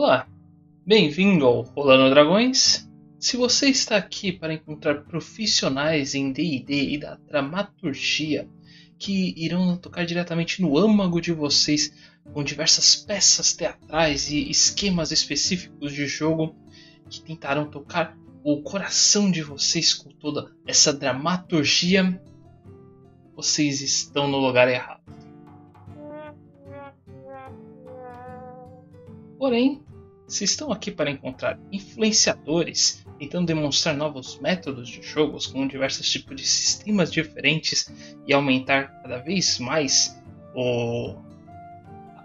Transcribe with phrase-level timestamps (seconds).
[0.00, 0.28] Olá,
[0.86, 2.88] bem-vindo ao Rolando Dragões.
[3.18, 8.48] Se você está aqui para encontrar profissionais em D&D e da dramaturgia
[8.96, 11.92] que irão tocar diretamente no âmago de vocês
[12.32, 16.54] com diversas peças teatrais e esquemas específicos de jogo
[17.10, 22.22] que tentarão tocar o coração de vocês com toda essa dramaturgia,
[23.34, 25.02] vocês estão no lugar errado.
[29.36, 29.87] Porém,
[30.28, 36.36] se estão aqui para encontrar influenciadores tentando demonstrar novos métodos de jogos com diversos tipos
[36.36, 37.90] de sistemas diferentes
[38.26, 40.16] e aumentar cada vez mais
[40.54, 41.16] o,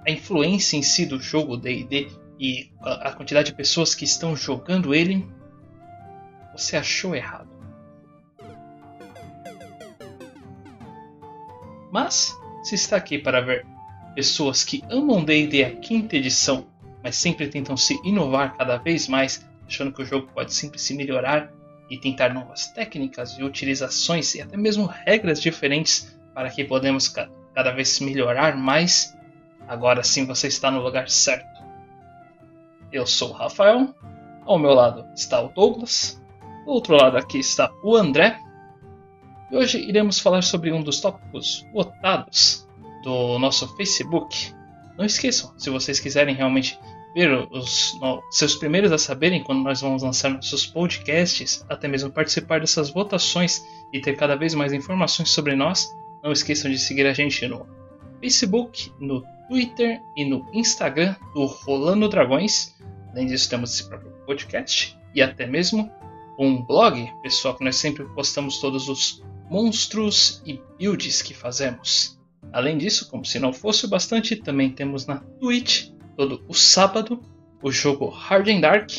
[0.06, 4.94] a influência em si do jogo D&D e a, quantidade de pessoas que estão jogando
[4.94, 5.26] ele,
[6.52, 7.50] você achou errado.
[11.92, 13.66] Mas, se está aqui para ver
[14.14, 16.68] pessoas que amam D&D a quinta edição
[17.04, 20.96] mas sempre tentam se inovar cada vez mais, achando que o jogo pode sempre se
[20.96, 21.52] melhorar
[21.90, 27.14] e tentar novas técnicas e utilizações e até mesmo regras diferentes para que podemos
[27.54, 29.16] cada vez melhorar mais.
[29.68, 31.62] Agora sim você está no lugar certo.
[32.92, 33.94] Eu sou o Rafael,
[34.46, 36.22] ao meu lado está o Douglas,
[36.66, 38.40] do outro lado aqui está o André.
[39.52, 42.68] E hoje iremos falar sobre um dos tópicos votados
[43.04, 44.54] do nosso Facebook.
[44.98, 46.80] Não esqueçam, se vocês quiserem realmente
[47.14, 52.12] ver os no, seus primeiros a saberem quando nós vamos lançar nossos podcasts, até mesmo
[52.12, 55.90] participar dessas votações e ter cada vez mais informações sobre nós,
[56.24, 57.68] não esqueçam de seguir a gente no
[58.20, 62.74] Facebook, no Twitter e no Instagram do Rolando Dragões.
[63.12, 65.92] Além disso, temos esse próprio podcast e até mesmo
[66.40, 72.20] um blog, pessoal, que nós sempre postamos todos os monstros e builds que fazemos.
[72.52, 77.22] Além disso, como se não fosse o bastante, também temos na Twitch todo o sábado
[77.62, 78.92] o jogo Hard and Dark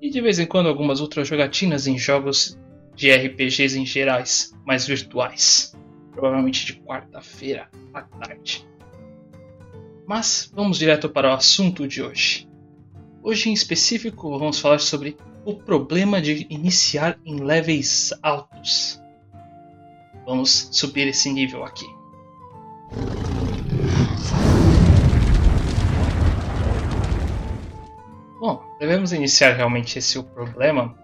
[0.00, 2.58] e de vez em quando algumas outras jogatinas em jogos
[2.94, 5.76] de RPGs em gerais, mais virtuais,
[6.12, 8.66] provavelmente de quarta-feira à tarde.
[10.06, 12.48] Mas vamos direto para o assunto de hoje.
[13.22, 19.00] Hoje em específico vamos falar sobre o problema de iniciar em levels altos.
[20.24, 21.86] Vamos subir esse nível aqui.
[28.44, 30.94] Bom, devemos iniciar realmente esse o problema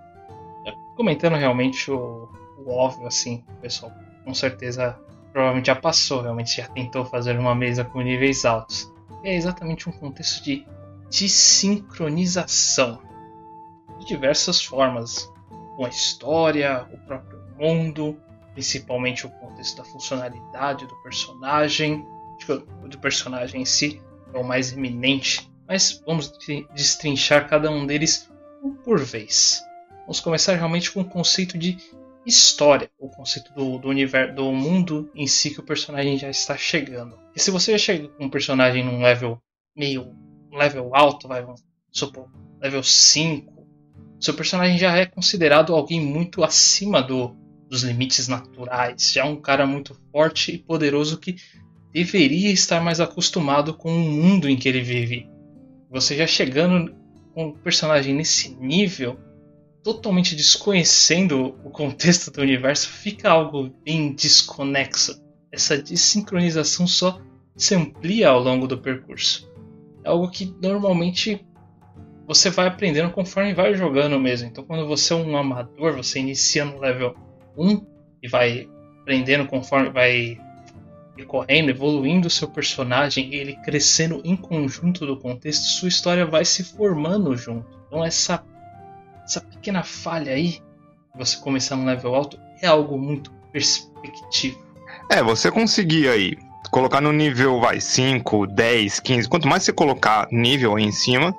[0.95, 2.29] comentando realmente o,
[2.59, 3.91] o óbvio, assim, o pessoal
[4.23, 5.01] com certeza
[5.33, 8.93] provavelmente já passou, realmente já tentou fazer uma mesa com níveis altos.
[9.25, 10.67] E é exatamente um contexto de
[11.09, 13.01] desincronização
[14.01, 15.33] de diversas formas,
[15.77, 18.21] com a história, o próprio mundo,
[18.53, 22.07] principalmente o contexto da funcionalidade do personagem,
[22.87, 23.99] do personagem em si,
[24.35, 26.33] é o mais eminente mas vamos
[26.75, 28.29] destrinchar cada um deles
[28.61, 29.63] um por vez.
[30.01, 31.79] Vamos começar realmente com o conceito de
[32.27, 36.57] história, o conceito do, do universo, do mundo em si que o personagem já está
[36.57, 37.17] chegando.
[37.37, 39.41] E se você já chega com um personagem num level
[39.77, 40.13] meio
[40.53, 42.29] level alto, vai, vamos supor,
[42.61, 43.65] level 5,
[44.19, 47.37] seu personagem já é considerado alguém muito acima do,
[47.69, 51.37] dos limites naturais, já é um cara muito forte e poderoso que
[51.93, 55.30] deveria estar mais acostumado com o mundo em que ele vive
[55.91, 56.95] você já chegando
[57.35, 59.19] com o personagem nesse nível,
[59.83, 65.21] totalmente desconhecendo o contexto do universo, fica algo bem desconexo.
[65.53, 67.21] Essa desincronização só
[67.57, 69.51] se amplia ao longo do percurso.
[70.05, 71.45] É algo que normalmente
[72.27, 74.49] você vai aprendendo conforme vai jogando mesmo.
[74.49, 77.17] Então, quando você é um amador, você inicia no level
[77.57, 77.85] 1
[78.23, 78.69] e vai
[79.01, 80.39] aprendendo conforme vai
[81.25, 86.65] correndo, evoluindo o seu personagem, ele crescendo em conjunto do contexto, sua história vai se
[86.65, 87.67] formando junto.
[87.87, 88.45] Então essa
[89.25, 90.61] essa pequena falha aí,
[91.15, 94.59] você começar no level alto, é algo muito perspectivo.
[95.09, 96.37] É, você conseguir aí
[96.71, 101.35] colocar no nível, vai, 5, 10, 15, quanto mais você colocar nível aí em cima,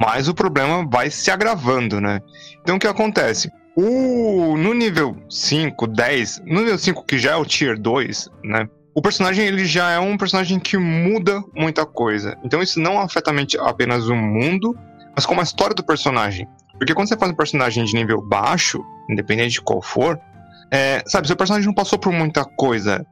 [0.00, 2.20] mais o problema vai se agravando, né?
[2.62, 3.50] Então o que acontece?
[3.76, 8.68] O, no nível 5, 10, no nível 5 que já é o tier 2, né?
[8.98, 12.36] O personagem ele já é um personagem que muda muita coisa.
[12.42, 14.76] Então isso não afeta apenas o mundo,
[15.14, 16.48] mas como a história do personagem.
[16.76, 20.20] Porque quando você faz um personagem de nível baixo, independente de qual for,
[20.68, 23.06] é, sabe, seu personagem não passou por muita coisa.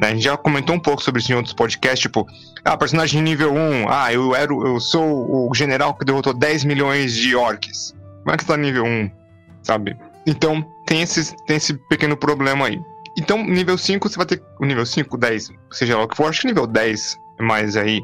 [0.00, 0.06] Né?
[0.06, 2.28] A gente já comentou um pouco sobre isso em outros podcasts, tipo,
[2.64, 7.12] ah, personagem nível 1, ah, eu, era, eu sou o general que derrotou 10 milhões
[7.12, 7.92] de orcs.
[8.22, 9.10] Como é que tá nível 1?
[9.64, 9.96] Sabe?
[10.24, 12.80] Então tem esse, tem esse pequeno problema aí.
[13.16, 14.42] Então, nível 5, você vai ter.
[14.60, 17.76] O nível 5, 10, seja lá o que for, acho que nível 10 é mais
[17.76, 18.02] aí.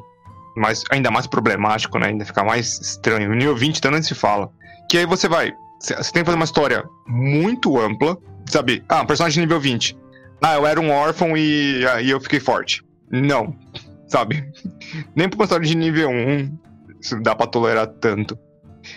[0.57, 2.09] mais, ainda mais problemático, né?
[2.09, 3.31] Ainda fica mais estranho.
[3.31, 4.51] O nível 20 então nem se fala.
[4.89, 5.53] Que aí você vai.
[5.81, 8.17] Você tem que fazer uma história muito ampla.
[8.47, 8.85] Sabe?
[8.89, 9.97] Ah, um personagem nível 20.
[10.43, 12.85] Ah, eu era um órfão e aí eu fiquei forte.
[13.11, 13.57] Não.
[14.09, 14.45] Sabe?
[15.15, 16.59] Nem pra uma história de nível 1
[17.23, 18.39] dá pra tolerar tanto.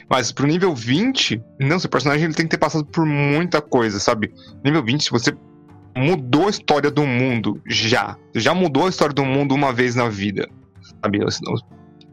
[0.10, 4.00] Mas pro nível 20, não, seu personagem ele tem que ter passado por muita coisa,
[4.00, 4.34] sabe?
[4.64, 5.36] Nível 20, se você
[5.96, 10.10] mudou a história do mundo já, já mudou a história do mundo uma vez na
[10.10, 10.50] vida,
[11.02, 11.20] sabe?
[11.32, 11.56] Senão,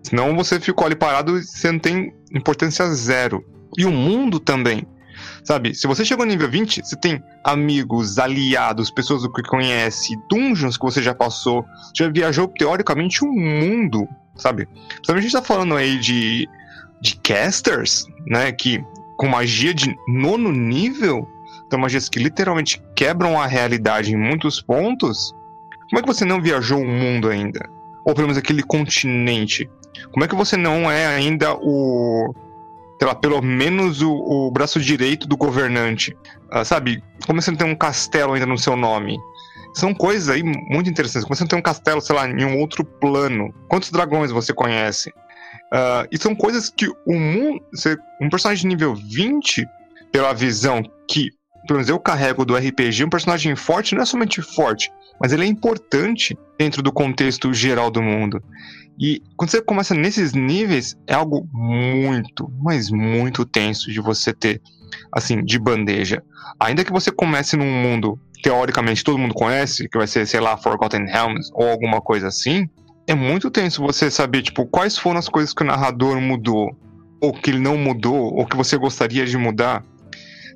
[0.02, 3.44] senão você ficou ali parado e você não tem importância zero.
[3.76, 4.86] E o mundo também.
[5.44, 10.76] Sabe, se você chegou no nível 20, você tem amigos, aliados, pessoas que conhece, dungeons
[10.76, 14.66] que você já passou, já viajou teoricamente um mundo, sabe?
[14.66, 16.48] Principalmente a gente tá falando aí de,
[17.02, 18.82] de casters, né, que
[19.18, 21.28] com magia de nono nível,
[21.70, 25.32] então magias que literalmente quebram a realidade em muitos pontos.
[25.88, 27.60] Como é que você não viajou o mundo ainda?
[28.04, 29.70] Ou pelo menos aquele continente?
[30.10, 32.34] Como é que você não é ainda o
[32.98, 36.14] sei lá, pelo menos o, o braço direito do governante.
[36.52, 37.02] Uh, sabe?
[37.24, 39.16] Começando a ter um castelo ainda no seu nome.
[39.72, 41.24] São coisas aí muito interessantes.
[41.24, 43.54] Começando a ter um castelo, sei lá, em um outro plano.
[43.68, 45.08] Quantos dragões você conhece?
[45.72, 47.64] Uh, e são coisas que o mundo.
[48.20, 49.64] Um personagem de nível 20,
[50.12, 51.30] pela visão que,
[51.66, 54.90] pelo menos eu carrego do RPG, um personagem forte não é somente forte,
[55.20, 58.42] mas ele é importante dentro do contexto geral do mundo.
[58.98, 64.60] E quando você começa nesses níveis, é algo muito, mas muito tenso de você ter,
[65.12, 66.22] assim, de bandeja.
[66.58, 70.56] Ainda que você comece num mundo, teoricamente, todo mundo conhece, que vai ser, sei lá,
[70.56, 72.68] Forgotten Realms ou alguma coisa assim,
[73.06, 76.76] é muito tenso você saber, tipo, quais foram as coisas que o narrador mudou,
[77.20, 79.82] ou que ele não mudou, ou que você gostaria de mudar.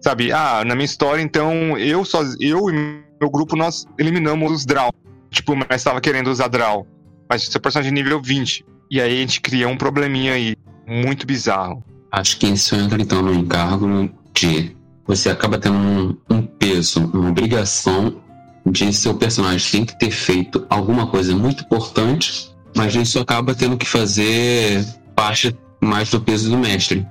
[0.05, 2.73] Sabe, ah, na minha história, então, eu, só, eu e
[3.19, 4.93] meu grupo, nós eliminamos os Draw.
[5.31, 6.87] Tipo, mas estava querendo usar Draw
[7.29, 8.65] mas seu personagem é nível 20.
[8.91, 10.55] E aí a gente cria um probleminha aí,
[10.87, 11.83] muito bizarro.
[12.13, 17.31] Acho que isso entra então no encargo de você acaba tendo um, um peso, uma
[17.31, 18.23] obrigação
[18.67, 23.77] de seu personagem tem que ter feito alguma coisa muito importante, mas isso acaba tendo
[23.77, 24.85] que fazer
[25.15, 27.07] parte mais do peso do mestre.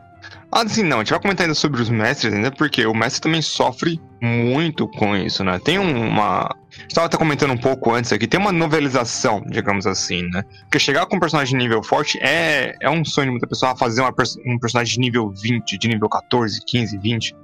[0.55, 0.97] Ah, sim, não.
[0.97, 4.87] A gente vai comentar ainda sobre os mestres ainda, porque o mestre também sofre muito
[4.87, 5.57] com isso, né?
[5.57, 6.47] Tem uma.
[6.87, 10.43] Estava até comentando um pouco antes aqui, tem uma novelização, digamos assim, né?
[10.61, 13.75] Porque chegar com um personagem de nível forte é, é um sonho de muita pessoa
[13.75, 14.13] fazer uma,
[14.45, 17.35] um personagem de nível 20, de nível 14, 15, 20.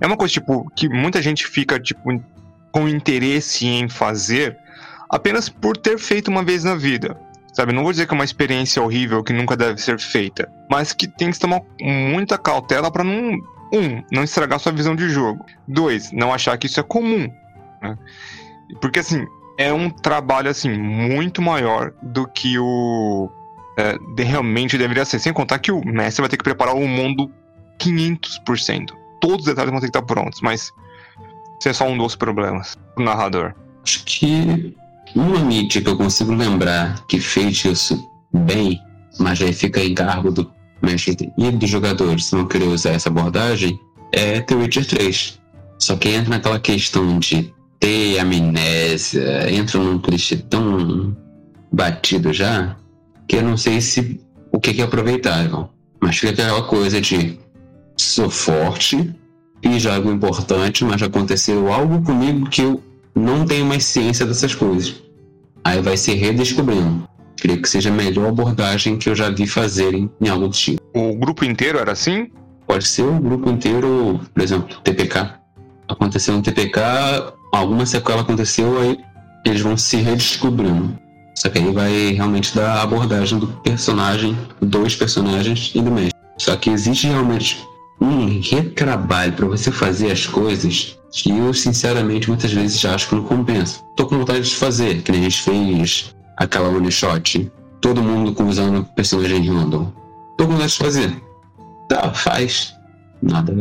[0.00, 2.22] É uma coisa, tipo, que muita gente fica, tipo,
[2.70, 4.56] com interesse em fazer
[5.10, 7.16] apenas por ter feito uma vez na vida.
[7.54, 10.92] Sabe, não vou dizer que é uma experiência horrível que nunca deve ser feita, mas
[10.92, 13.38] que tem que tomar muita cautela para não
[13.72, 15.44] um, não estragar sua visão de jogo.
[15.66, 17.28] Dois, não achar que isso é comum.
[17.80, 17.96] Né?
[18.80, 19.24] Porque assim,
[19.56, 23.30] é um trabalho assim muito maior do que o
[23.76, 25.18] é, de, realmente deveria ser.
[25.18, 27.30] Sem contar que o mestre vai ter que preparar o mundo
[27.80, 28.90] 500%.
[29.20, 30.72] Todos os detalhes vão ter que estar prontos, mas
[31.58, 33.54] isso é só um dos problemas pro narrador.
[33.84, 34.76] Acho que
[35.14, 38.80] uma mídia que eu consigo lembrar que fez isso bem,
[39.18, 40.50] mas aí fica em cargo do
[40.82, 43.78] mestre e dos jogadores, se não querer usar essa abordagem,
[44.12, 45.40] é The Witcher 3.
[45.78, 51.16] Só que entra naquela questão de ter amnésia, entra num clichê tão
[51.72, 52.76] batido já,
[53.28, 54.20] que eu não sei se
[54.52, 55.68] o que é aproveitável.
[56.00, 57.38] Mas fica aquela coisa de
[57.96, 59.14] sou forte,
[59.62, 62.82] fiz algo importante, mas aconteceu algo comigo que eu
[63.14, 65.03] não tenho mais ciência dessas coisas.
[65.64, 67.08] Aí vai se redescobrindo.
[67.36, 70.82] Creio que seja a melhor abordagem que eu já vi fazerem em algo do tipo.
[70.94, 72.30] O grupo inteiro era assim?
[72.66, 75.34] Pode ser o grupo inteiro, por exemplo, TPK.
[75.88, 78.98] Aconteceu um TPK, alguma sequela aconteceu, aí
[79.44, 80.98] eles vão se redescobrindo.
[81.36, 86.14] Só que aí vai realmente dar a abordagem do personagem, dos personagens e do mestre.
[86.38, 87.62] Só que existe realmente
[88.04, 93.24] um retrabalho para você fazer as coisas que eu, sinceramente, muitas vezes acho que não
[93.24, 93.80] compensa.
[93.96, 97.50] Tô com vontade de fazer, que nem a gente fez aquela one shot.
[97.80, 99.92] Todo mundo usando personagem random.
[100.36, 101.22] Tô com vontade de fazer.
[101.88, 102.74] Tá, faz.
[103.22, 103.52] Nada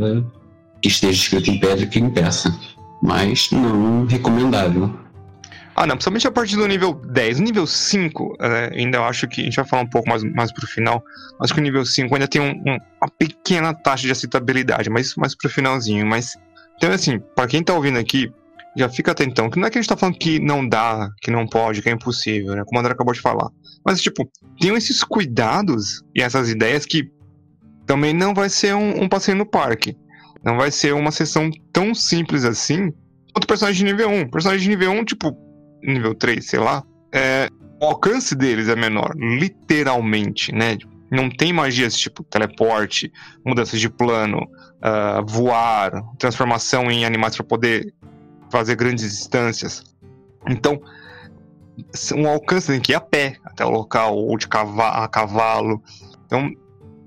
[0.81, 2.53] que esteja escrito em pedra que impeça.
[3.01, 4.93] Mas não recomendável.
[5.75, 7.39] Ah, não, principalmente a partir do nível 10.
[7.39, 10.51] No nível 5, é, ainda acho que a gente vai falar um pouco mais, mais
[10.51, 11.03] pro final.
[11.39, 15.15] Acho que o nível 5 ainda tem um, um, uma pequena taxa de aceitabilidade, mas
[15.15, 16.05] mais pro finalzinho.
[16.05, 16.37] Mas
[16.77, 18.31] então, assim, para quem tá ouvindo aqui,
[18.75, 21.31] já fica atentão, que não é que a gente tá falando que não dá, que
[21.31, 22.63] não pode, que é impossível, né?
[22.65, 23.49] Como o André acabou de falar.
[23.85, 27.09] Mas, tipo, tem esses cuidados e essas ideias que
[27.85, 29.95] também não vai ser um, um passeio no parque.
[30.43, 32.91] Não vai ser uma sessão tão simples assim
[33.33, 34.29] quanto personagem de nível 1.
[34.29, 35.37] Personagem de nível 1, tipo,
[35.83, 37.49] nível 3, sei lá, é,
[37.81, 40.77] o alcance deles é menor, literalmente, né?
[41.11, 43.11] Não tem magias tipo teleporte,
[43.45, 47.93] mudanças de plano, uh, voar, transformação em animais para poder
[48.49, 49.83] fazer grandes distâncias.
[50.49, 50.81] Então,
[52.15, 55.83] um alcance tem que ir a pé até o local, ou de cavalo, a cavalo.
[56.25, 56.49] Então,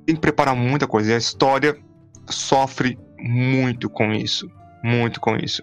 [0.04, 1.10] tem que preparar muita coisa.
[1.10, 1.76] E a história
[2.28, 4.48] sofre muito com isso.
[4.84, 5.62] Muito com isso.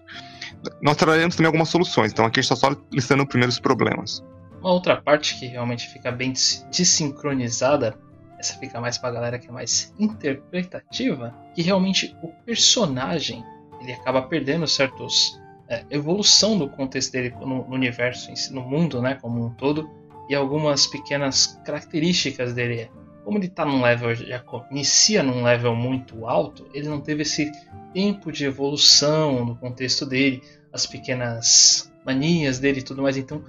[0.81, 4.23] Nós trabalhamos também algumas soluções, então aqui a gente está só listando os primeiros problemas.
[4.59, 6.33] Uma outra parte que realmente fica bem
[6.71, 7.97] desincronizada,
[8.39, 13.43] essa fica mais pra galera que é mais interpretativa, que realmente o personagem
[13.81, 19.15] ele acaba perdendo certos é, evolução do contexto dele no, no universo, no mundo, né,
[19.15, 19.89] como um todo,
[20.29, 22.89] e algumas pequenas características dele.
[23.23, 27.51] Como ele está num level, já inicia num level muito alto, ele não teve esse
[27.93, 33.15] tempo de evolução no contexto dele, as pequenas manias dele e tudo mais.
[33.15, 33.43] Então,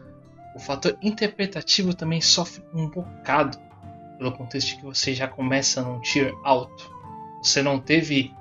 [0.54, 3.58] o fator interpretativo também sofre um bocado
[4.18, 6.90] pelo contexto de que você já começa num tier alto.
[7.42, 8.32] Você não teve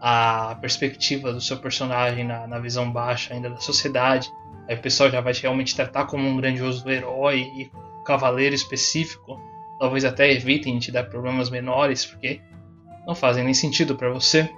[0.00, 4.30] a perspectiva do seu personagem na, na visão baixa ainda da sociedade.
[4.68, 7.72] Aí o pessoal já vai realmente tratar como um grandioso herói e
[8.04, 9.40] cavaleiro específico.
[9.84, 12.40] Talvez até evitem te dar problemas menores, porque
[13.06, 14.50] não fazem nem sentido para você.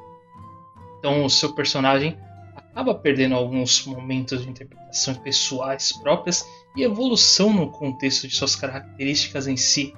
[1.00, 2.16] Então o seu personagem
[2.54, 9.48] acaba perdendo alguns momentos de interpretação pessoais próprias e evolução no contexto de suas características
[9.48, 9.96] em si,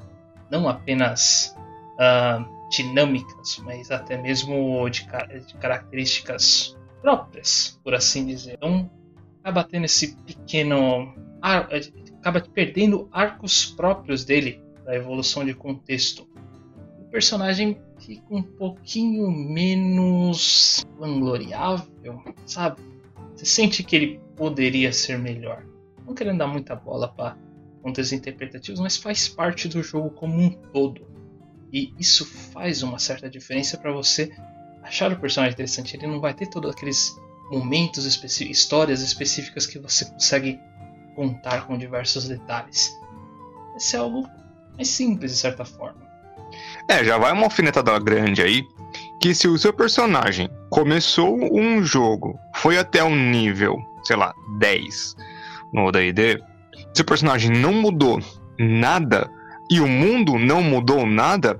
[0.50, 1.54] não apenas
[1.98, 5.06] uh, dinâmicas, mas até mesmo de,
[5.46, 8.54] de características próprias, por assim dizer.
[8.54, 8.90] Então,
[9.42, 11.14] acaba tendo esse pequeno.
[11.42, 11.68] Ar,
[12.18, 16.26] acaba perdendo arcos próprios dele da evolução de contexto.
[16.98, 22.80] O personagem fica um pouquinho menos vangloriável, sabe?
[23.36, 25.62] Você sente que ele poderia ser melhor.
[26.06, 27.36] Não querendo dar muita bola para
[27.82, 31.06] contextos interpretativos, mas faz parte do jogo como um todo.
[31.70, 34.32] E isso faz uma certa diferença para você
[34.82, 35.98] achar o personagem interessante.
[35.98, 37.14] Ele não vai ter todos aqueles
[37.50, 38.06] momentos,
[38.40, 40.58] histórias específicas que você consegue
[41.14, 42.90] contar com diversos detalhes.
[43.76, 44.26] Esse é algo
[44.78, 46.08] mais simples, de certa forma.
[46.88, 48.64] É, já vai uma alfinetada grande aí.
[49.20, 55.16] Que se o seu personagem começou um jogo, foi até um nível, sei lá, 10
[55.74, 56.40] no DD,
[56.94, 58.18] se o personagem não mudou
[58.58, 59.28] nada,
[59.70, 61.58] e o mundo não mudou nada,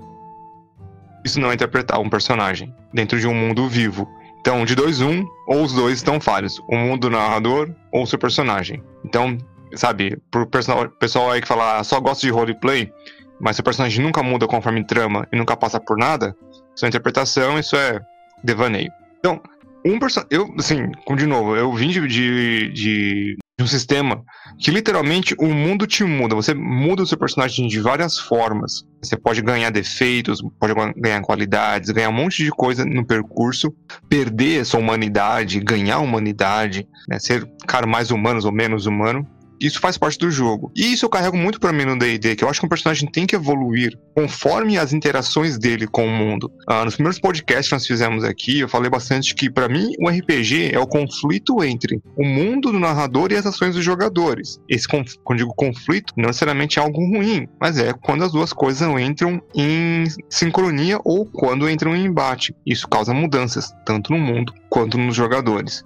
[1.23, 4.09] isso não é interpretar um personagem dentro de um mundo vivo.
[4.39, 6.59] Então, de dois, um, ou os dois estão falhos.
[6.67, 8.81] O mundo do narrador ou o seu personagem.
[9.05, 9.37] Então,
[9.75, 12.91] sabe, pro pessoal aí que fala, ah, só gosta de roleplay,
[13.39, 16.35] mas seu personagem nunca muda conforme trama e nunca passa por nada,
[16.81, 17.99] é interpretação, isso é
[18.43, 18.91] devaneio.
[19.19, 19.41] Então,
[19.85, 20.29] um personagem.
[20.31, 24.23] Eu, assim, de novo, eu vim de, de, de um sistema
[24.57, 26.35] que literalmente o mundo te muda.
[26.35, 28.85] Você muda o seu personagem de várias formas.
[29.01, 33.73] Você pode ganhar defeitos, pode ganhar qualidades, ganhar um monte de coisa no percurso,
[34.09, 37.19] perder sua humanidade, ganhar humanidade, né?
[37.19, 39.25] ser cara mais humanos ou menos humano.
[39.59, 40.71] Isso faz parte do jogo.
[40.75, 43.09] E isso eu carrego muito para mim no D&D, que eu acho que um personagem
[43.09, 46.51] tem que evoluir conforme as interações dele com o mundo.
[46.67, 50.09] Ah, nos primeiros podcasts que nós fizemos aqui, eu falei bastante que para mim o
[50.09, 54.59] RPG é o conflito entre o mundo do narrador e as ações dos jogadores.
[54.69, 58.87] Esse quando digo conflito, não necessariamente é algo ruim, mas é quando as duas coisas
[58.99, 62.55] entram em sincronia ou quando entram em embate.
[62.65, 65.83] Isso causa mudanças tanto no mundo quanto nos jogadores.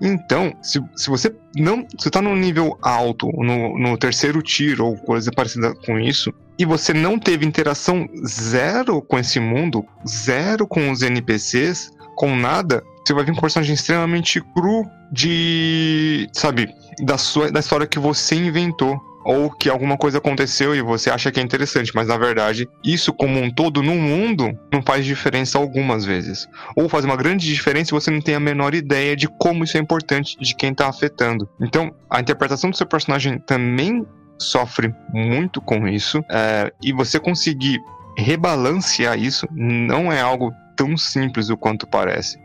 [0.00, 1.86] Então, se, se você não.
[1.98, 6.64] Se tá num nível alto, no, no terceiro tiro ou coisa parecida com isso, e
[6.64, 13.12] você não teve interação zero com esse mundo, zero com os NPCs, com nada, você
[13.12, 16.28] vai vir com um personagem extremamente cru de.
[16.32, 16.68] sabe,
[17.00, 21.32] da, sua, da história que você inventou ou que alguma coisa aconteceu e você acha
[21.32, 25.58] que é interessante, mas na verdade, isso como um todo no mundo não faz diferença
[25.58, 26.46] algumas vezes.
[26.76, 29.76] Ou faz uma grande diferença e você não tem a menor ideia de como isso
[29.76, 31.48] é importante de quem está afetando.
[31.60, 34.06] Então, a interpretação do seu personagem também
[34.38, 37.80] sofre muito com isso, é, e você conseguir
[38.16, 42.38] rebalancear isso não é algo tão simples o quanto parece.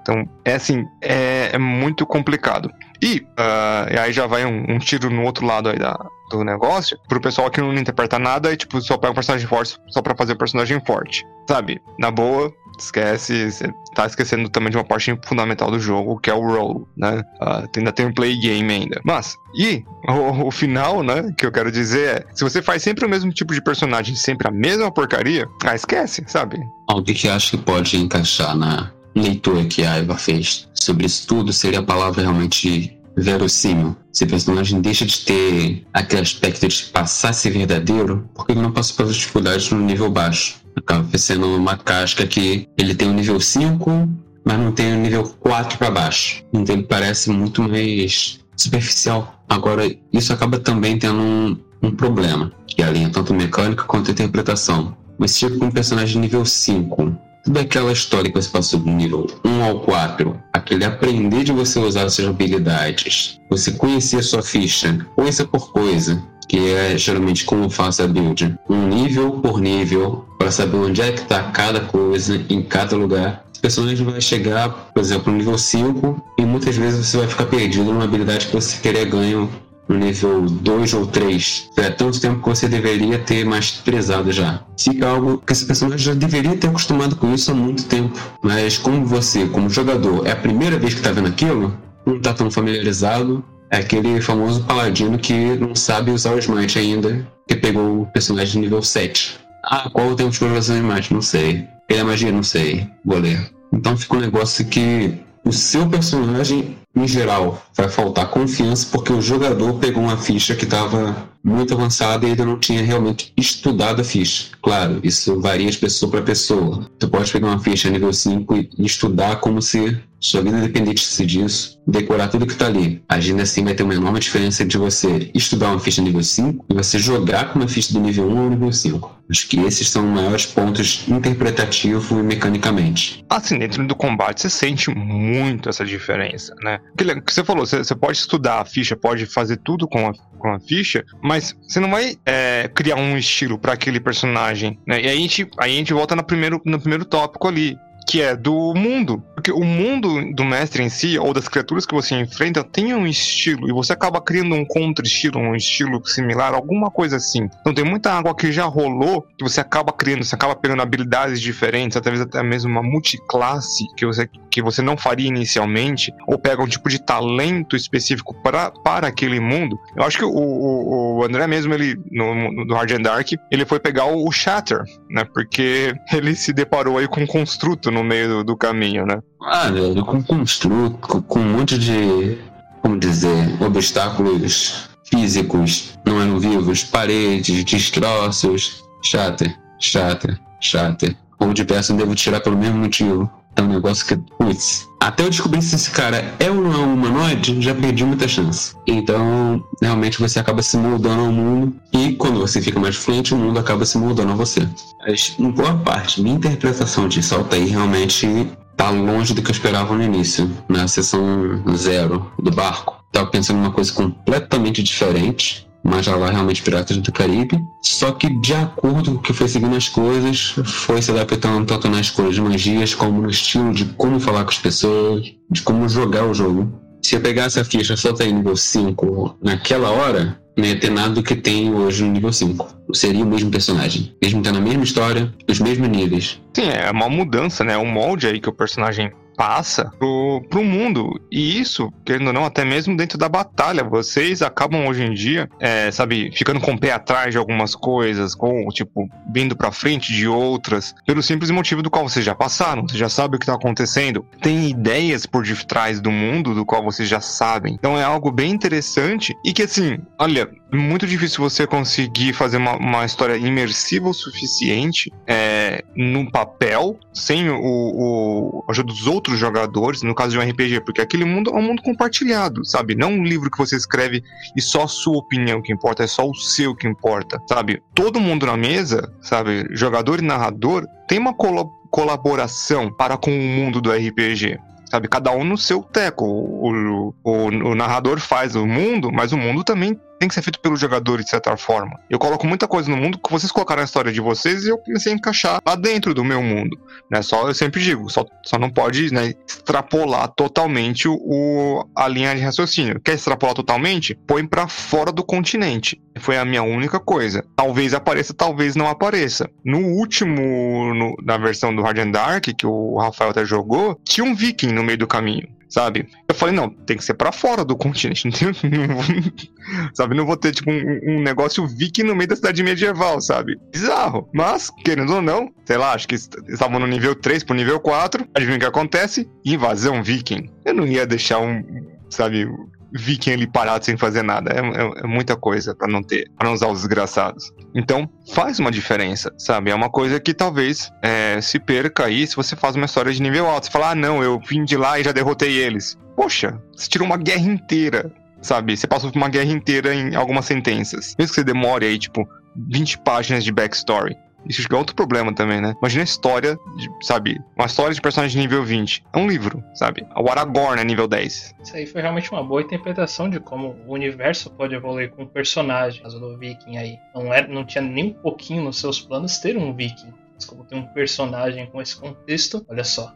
[0.00, 2.70] Então, é assim, é, é muito complicado.
[3.02, 5.98] E, uh, e aí já vai um, um, tiro no outro lado aí da,
[6.38, 9.76] do negócio, pro pessoal que não interpreta nada e, tipo, só pega um personagem forte
[9.88, 11.26] só pra fazer um personagem forte.
[11.48, 11.80] Sabe?
[11.98, 16.34] Na boa, esquece, você tá esquecendo também de uma parte fundamental do jogo, que é
[16.34, 17.22] o role, né?
[17.40, 19.00] Uh, ainda tem um play game ainda.
[19.04, 23.04] Mas, e o, o, final, né, que eu quero dizer é, se você faz sempre
[23.04, 26.58] o mesmo tipo de personagem, sempre a mesma porcaria, ah, esquece, sabe?
[26.88, 31.52] Algo que acho que pode encaixar na leitura que a Eva fez sobre isso tudo
[31.52, 33.96] seria a palavra realmente verossímil.
[34.12, 38.62] Se o personagem deixa de ter aquele aspecto de passar a ser verdadeiro, porque ele
[38.62, 40.60] não passa pelas dificuldades no nível baixo.
[40.76, 44.08] Acaba sendo uma casca que ele tem o nível 5,
[44.44, 46.44] mas não tem o nível 4 para baixo.
[46.52, 49.42] Então ele parece muito mais superficial.
[49.48, 54.10] Agora, isso acaba também tendo um, um problema, que é a linha tanto mecânica quanto
[54.10, 54.96] interpretação.
[55.18, 59.26] Mas chega com um personagem nível 5, toda aquela história que você passou do nível
[59.44, 65.06] 1 ao 4, aquele aprender de você usar suas habilidades, você conhecer a sua ficha,
[65.14, 70.50] coisa por coisa, que é geralmente como faço a build, um nível por nível, para
[70.50, 73.44] saber onde é que está cada coisa em cada lugar.
[73.56, 77.44] O personagem vai chegar, por exemplo, no nível 5 e muitas vezes você vai ficar
[77.44, 79.46] perdido numa habilidade que você queria ganhar
[79.90, 81.70] no nível 2 ou 3.
[81.76, 84.62] É tanto tempo que você deveria ter masterizado já.
[84.78, 88.16] Fica algo que esse personagem já deveria ter acostumado com isso há muito tempo.
[88.40, 92.32] Mas como você, como jogador, é a primeira vez que está vendo aquilo, não está
[92.32, 98.02] tão familiarizado, é aquele famoso paladino que não sabe usar o smite ainda, que pegou
[98.02, 99.40] o personagem nível 7.
[99.64, 101.12] Ah, qual o tempo de conversão de smite?
[101.12, 101.66] Não sei.
[101.88, 102.30] Ele é magia?
[102.30, 102.86] Não sei.
[103.04, 103.50] Vou ler.
[103.72, 109.22] Então fica um negócio que o seu personagem, em geral, vai faltar confiança porque o
[109.22, 114.04] jogador pegou uma ficha que estava muito avançada e ainda não tinha realmente estudado a
[114.04, 114.48] ficha.
[114.60, 116.90] Claro, isso varia de pessoa para pessoa.
[116.98, 121.80] Tu pode pegar uma ficha nível 5 e estudar como se sua vida dependesse disso,
[121.86, 123.02] decorar tudo que está ali.
[123.08, 126.74] Agindo assim vai ter uma enorme diferença de você estudar uma ficha nível 5 e
[126.74, 129.20] você jogar com uma ficha do nível 1 ou nível 5.
[129.30, 133.24] Acho que esses são os maiores pontos interpretativo e mecanicamente.
[133.30, 136.79] Assim, dentro do combate você sente muito essa diferença, né?
[136.92, 140.12] O que você falou, você, você pode estudar a ficha, pode fazer tudo com a,
[140.38, 145.00] com a ficha, mas você não vai é, criar um estilo para aquele personagem, né?
[145.00, 148.20] E aí a gente, aí a gente volta no primeiro, no primeiro tópico ali que
[148.20, 149.22] é do mundo.
[149.34, 153.06] Porque o mundo do mestre em si, ou das criaturas que você enfrenta, tem um
[153.06, 157.48] estilo, e você acaba criando um contra-estilo, um estilo similar, alguma coisa assim.
[157.60, 161.40] Então tem muita água que já rolou, que você acaba criando, você acaba pegando habilidades
[161.40, 166.62] diferentes, talvez até mesmo uma multiclasse que você, que você não faria inicialmente, ou pega
[166.62, 169.78] um tipo de talento específico pra, para aquele mundo.
[169.96, 173.64] Eu acho que o, o, o André mesmo, ele, no, no Hard and Dark, ele
[173.64, 175.24] foi pegar o, o Shatter, né?
[175.32, 179.20] Porque ele se deparou aí com um construto no meio do, do caminho, né?
[179.42, 182.38] Ah, velho, com construto, com, com um monte de,
[182.82, 191.16] como dizer, obstáculos físicos, não eram vivos, paredes, destroços, chatter, chatter, chatter.
[191.38, 193.30] Ou de peça eu devo tirar pelo mesmo motivo.
[193.60, 196.78] É um negócio que, putz, até eu descobrir se esse cara é ou não é
[196.78, 198.74] um humanoide, já perdi muita chance.
[198.86, 203.36] Então, realmente você acaba se moldando ao mundo e quando você fica mais fluente, o
[203.36, 204.66] mundo acaba se moldando a você.
[205.06, 207.20] Mas, em boa parte, minha interpretação de
[207.50, 212.96] aí realmente tá longe do que eu esperava no início, na sessão zero do barco.
[213.12, 217.60] Tava pensando em uma coisa completamente diferente mas lá realmente Piratas do Caribe.
[217.82, 221.88] Só que de acordo com o que foi seguindo as coisas, foi se adaptando tanto
[221.88, 225.88] na escolha de magias, como no estilo de como falar com as pessoas, de como
[225.88, 226.72] jogar o jogo.
[227.02, 230.90] Se eu pegasse a ficha só tá em nível 5 naquela hora, não ia ter
[230.90, 232.68] nada do que tem hoje no nível 5.
[232.92, 234.14] Seria o mesmo personagem.
[234.22, 236.40] Mesmo tendo a mesma história, os mesmos níveis.
[236.54, 237.78] Sim, é uma mudança, né?
[237.78, 239.10] Um molde aí que o personagem
[239.40, 241.18] passa pro, pro mundo.
[241.32, 243.82] E isso, querendo ou não, até mesmo dentro da batalha.
[243.82, 248.34] Vocês acabam hoje em dia, é, sabe, ficando com o pé atrás de algumas coisas,
[248.34, 252.82] com, tipo, vindo pra frente de outras, pelo simples motivo do qual vocês já passaram,
[252.82, 254.26] vocês já sabem o que tá acontecendo.
[254.42, 257.72] Tem ideias por detrás do mundo do qual vocês já sabem.
[257.72, 262.76] Então é algo bem interessante e que, assim, olha, muito difícil você conseguir fazer uma,
[262.76, 270.02] uma história imersiva o suficiente é, no papel, sem o, o, ajuda dos outros jogadores,
[270.02, 272.94] no caso de um RPG, porque aquele mundo é um mundo compartilhado, sabe?
[272.94, 274.22] Não um livro que você escreve
[274.56, 277.82] e só a sua opinião que importa, é só o seu que importa, sabe?
[277.94, 279.66] Todo mundo na mesa, sabe?
[279.70, 284.58] Jogador e narrador tem uma colaboração para com o mundo do RPG
[284.90, 285.06] sabe?
[285.06, 286.24] Cada um no seu teco.
[286.24, 290.60] O, o, o, narrador faz o mundo, mas o mundo também tem que ser feito
[290.60, 291.98] pelos jogadores, de certa forma.
[292.10, 294.76] Eu coloco muita coisa no mundo que vocês colocaram a história de vocês e eu
[294.76, 296.78] comecei a encaixar lá dentro do meu mundo.
[297.10, 297.22] Né?
[297.22, 302.42] Só eu sempre digo, só, só não pode né, extrapolar totalmente o, a linha de
[302.42, 303.00] raciocínio.
[303.00, 304.14] Quer extrapolar totalmente?
[304.26, 305.98] Põe para fora do continente.
[306.18, 307.42] Foi a minha única coisa.
[307.56, 309.48] Talvez apareça, talvez não apareça.
[309.64, 314.24] No último, no, na versão do Hard and Dark, que o Rafael até jogou, tinha
[314.24, 316.08] um viking no meio do caminho sabe?
[316.28, 318.28] Eu falei, não, tem que ser para fora do continente,
[319.94, 320.14] sabe?
[320.14, 323.58] Não vou ter, tipo, um, um, negócio viking no meio da cidade medieval, sabe?
[323.72, 324.28] Bizarro.
[324.34, 328.28] Mas, querendo ou não, sei lá, acho que estavam no nível 3 pro nível 4,
[328.34, 329.30] adivinha o que acontece?
[329.44, 330.50] Invasão viking.
[330.64, 331.64] Eu não ia deixar um,
[332.10, 332.48] sabe,
[332.92, 334.52] viking ali parado sem fazer nada.
[334.52, 337.52] É, é, é muita coisa para não ter, para não usar os desgraçados.
[337.74, 339.70] Então, faz uma diferença, sabe?
[339.70, 343.22] É uma coisa que talvez é, se perca aí se você faz uma história de
[343.22, 343.66] nível alto.
[343.66, 345.96] Você fala, ah, não, eu vim de lá e já derrotei eles.
[346.16, 348.76] Poxa, você tirou uma guerra inteira, sabe?
[348.76, 351.14] Você passou por uma guerra inteira em algumas sentenças.
[351.18, 352.28] Mesmo que você demore aí, tipo,
[352.68, 354.16] 20 páginas de backstory.
[354.46, 355.74] Isso é outro problema também, né?
[355.78, 357.40] Imagina a história, de, sabe?
[357.56, 359.04] Uma história de personagem nível 20.
[359.12, 360.06] É um livro, sabe?
[360.16, 361.54] O Aragorn é nível 10.
[361.62, 365.26] Isso aí foi realmente uma boa interpretação de como o universo pode evoluir com um
[365.26, 366.02] personagem.
[366.02, 366.98] Caso do Viking aí.
[367.14, 370.12] Não, era, não tinha nem um pouquinho nos seus planos ter um Viking.
[370.34, 373.12] Mas como tem um personagem com esse contexto, olha só.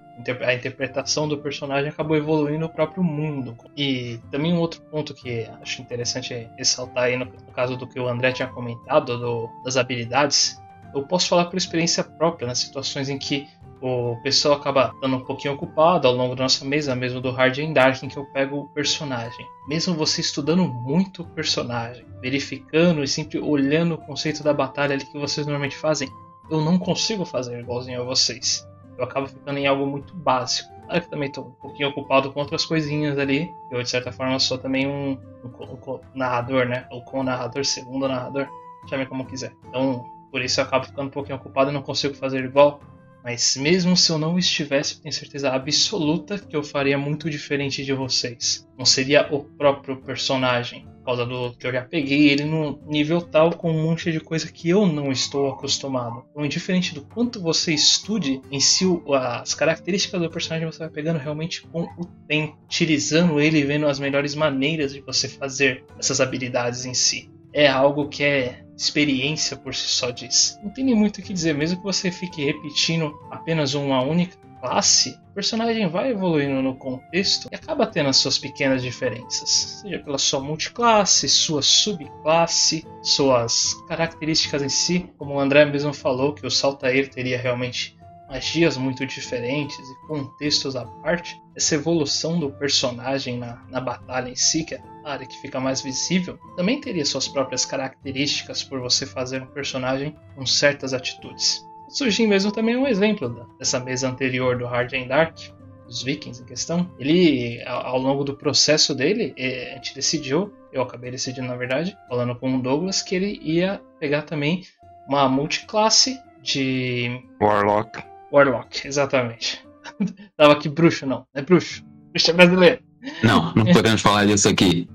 [0.47, 3.57] A interpretação do personagem acabou evoluindo o próprio mundo.
[3.77, 8.07] E também um outro ponto que acho interessante ressaltar aí no caso do que o
[8.07, 10.63] André tinha comentado, do, das habilidades
[10.94, 13.46] eu posso falar por experiência própria, nas situações em que
[13.80, 17.59] o pessoal acaba estando um pouquinho ocupado ao longo da nossa mesa, mesmo do Hard
[17.59, 19.46] and Dark, em que eu pego o personagem.
[19.68, 25.04] Mesmo você estudando muito o personagem, verificando e sempre olhando o conceito da batalha ali
[25.04, 26.09] que vocês normalmente fazem,
[26.50, 28.66] eu não consigo fazer igualzinho a vocês.
[28.96, 30.72] Eu acabo ficando em algo muito básico.
[30.87, 33.50] Claro que também estou um pouquinho ocupado com outras coisinhas ali.
[33.70, 36.87] Eu, de certa forma, sou também um, um, um narrador, né?
[36.90, 38.46] Ou com-narrador, segundo narrador.
[38.88, 39.52] Chame como quiser.
[39.68, 40.04] Então,
[40.35, 42.81] por isso eu acabo ficando um pouquinho ocupado e não consigo fazer igual.
[43.23, 47.92] Mas mesmo se eu não estivesse, tenho certeza absoluta que eu faria muito diferente de
[47.92, 48.68] vocês.
[48.77, 53.23] Não seria o próprio personagem, por causa do que eu já peguei ele no nível
[53.23, 56.25] tal com um monte de coisa que eu não estou acostumado.
[56.33, 61.20] Então, indiferente do quanto você estude em si as características do personagem, você vai pegando
[61.20, 66.20] realmente com o tempo, utilizando ele e vendo as melhores maneiras de você fazer essas
[66.20, 67.31] habilidades em si.
[67.53, 70.59] É algo que é experiência por si só diz.
[70.63, 74.37] Não tem nem muito o que dizer, mesmo que você fique repetindo apenas uma única
[74.61, 79.99] classe, o personagem vai evoluindo no contexto e acaba tendo as suas pequenas diferenças, seja
[79.99, 86.47] pela sua multiclasse, sua subclasse, suas características em si, como o André mesmo falou que
[86.47, 87.95] o Saltair teria realmente
[88.35, 94.35] magias muito diferentes e contextos à parte, essa evolução do personagem na, na batalha em
[94.35, 98.81] si, que é a área que fica mais visível, também teria suas próprias características por
[98.81, 101.64] você fazer um personagem com certas atitudes.
[101.88, 105.38] Surgin mesmo também um exemplo dessa mesa anterior do Hard and Dark,
[105.87, 106.90] dos Vikings em questão.
[106.99, 111.97] Ele, ao longo do processo dele, é, a gente decidiu, eu acabei decidindo na verdade,
[112.09, 114.64] falando com o Douglas, que ele ia pegar também
[115.07, 119.64] uma multiclasse de Warlock Warlock, exatamente.
[120.37, 121.25] Tava aqui bruxo, não.
[121.33, 121.85] É bruxo.
[122.11, 122.83] Bruxo é brasileiro.
[123.23, 124.88] Não, não podemos falar disso aqui.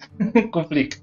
[0.52, 0.98] Complica.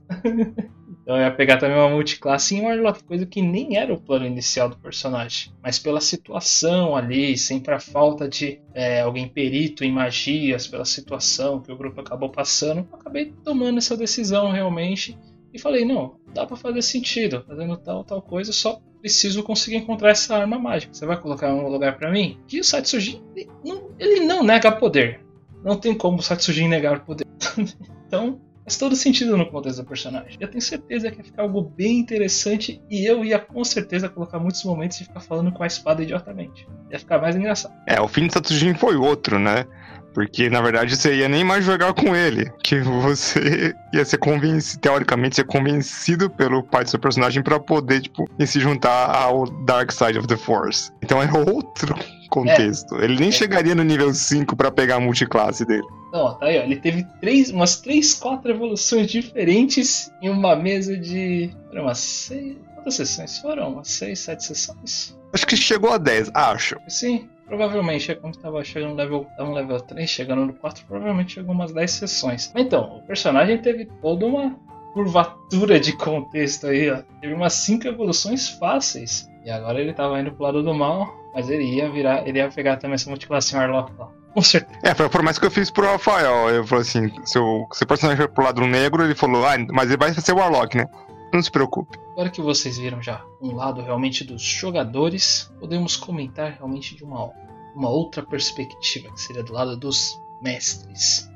[1.02, 4.26] Então eu ia pegar também uma multiclasse em Warlock, coisa que nem era o plano
[4.26, 5.52] inicial do personagem.
[5.62, 11.60] Mas pela situação ali, sempre a falta de é, alguém perito em magias, pela situação
[11.60, 15.18] que o grupo acabou passando, acabei tomando essa decisão realmente.
[15.54, 20.12] E falei, não, dá para fazer sentido, fazendo tal, tal coisa, só preciso conseguir encontrar
[20.12, 20.94] essa arma mágica.
[20.94, 22.40] Você vai colocar em um lugar para mim?
[22.52, 25.20] E o Satsujin, ele não, ele não nega poder.
[25.64, 27.28] Não tem como o Satsujin negar o poder.
[28.08, 30.38] então, faz todo sentido no contexto do personagem.
[30.40, 34.40] Eu tenho certeza que ia ficar algo bem interessante e eu ia com certeza colocar
[34.40, 36.68] muitos momentos de ficar falando com a espada idiotamente.
[36.92, 37.74] Ia ficar mais engraçado.
[37.88, 39.66] É, o fim do Satsujin foi outro, né?
[40.14, 42.52] Porque, na verdade, você ia nem mais jogar com ele.
[42.64, 48.02] Que você ia ser convencido, teoricamente, ser convencido pelo pai do seu personagem para poder,
[48.02, 50.92] tipo, se juntar ao Dark Side of the Force.
[51.02, 51.96] Então é outro
[52.34, 52.96] contexto.
[53.00, 53.06] É.
[53.06, 53.32] Ele nem é.
[53.32, 55.88] chegaria no nível 5 para pegar a multiclasse dele.
[56.12, 56.64] Não, tá aí, ó.
[56.64, 61.52] Ele teve três, umas 3, 4 evoluções diferentes em uma mesa de.
[61.70, 62.58] Foram umas 6.
[62.76, 63.74] Quantas sessões foram?
[63.74, 65.18] Umas 6, 7 sessões?
[65.32, 66.76] Acho que chegou a 10, acho.
[66.88, 71.34] Sim, Provavelmente, é quando estava chegando no level, no level 3, chegando no 4, provavelmente
[71.34, 72.52] chegou umas 10 sessões.
[72.56, 74.56] Então, o personagem teve toda uma
[74.94, 77.02] curvatura de contexto aí, ó.
[77.20, 79.30] Teve umas 5 evoluções fáceis.
[79.46, 82.50] E agora ele estava indo pro lado do mal, mas ele ia virar, ele ia
[82.50, 84.10] pegar também essa multiplação Warlock lá.
[84.34, 84.80] Com certeza.
[84.84, 86.50] É, foi por mais que eu fiz pro Rafael.
[86.50, 89.58] Eu falei assim, se o, se o personagem for pro lado negro, ele falou, ah,
[89.72, 90.88] mas ele vai ser o Warlock, né?
[91.32, 91.98] Não se preocupe.
[92.12, 97.32] Agora que vocês viram já um lado realmente dos jogadores, podemos comentar realmente de uma,
[97.76, 101.30] uma outra perspectiva, que seria do lado dos mestres.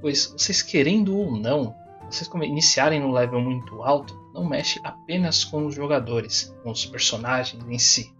[0.00, 1.74] Pois vocês querendo ou não,
[2.10, 7.64] vocês iniciarem no level muito alto, não mexe apenas com os jogadores, com os personagens
[7.68, 8.12] em si,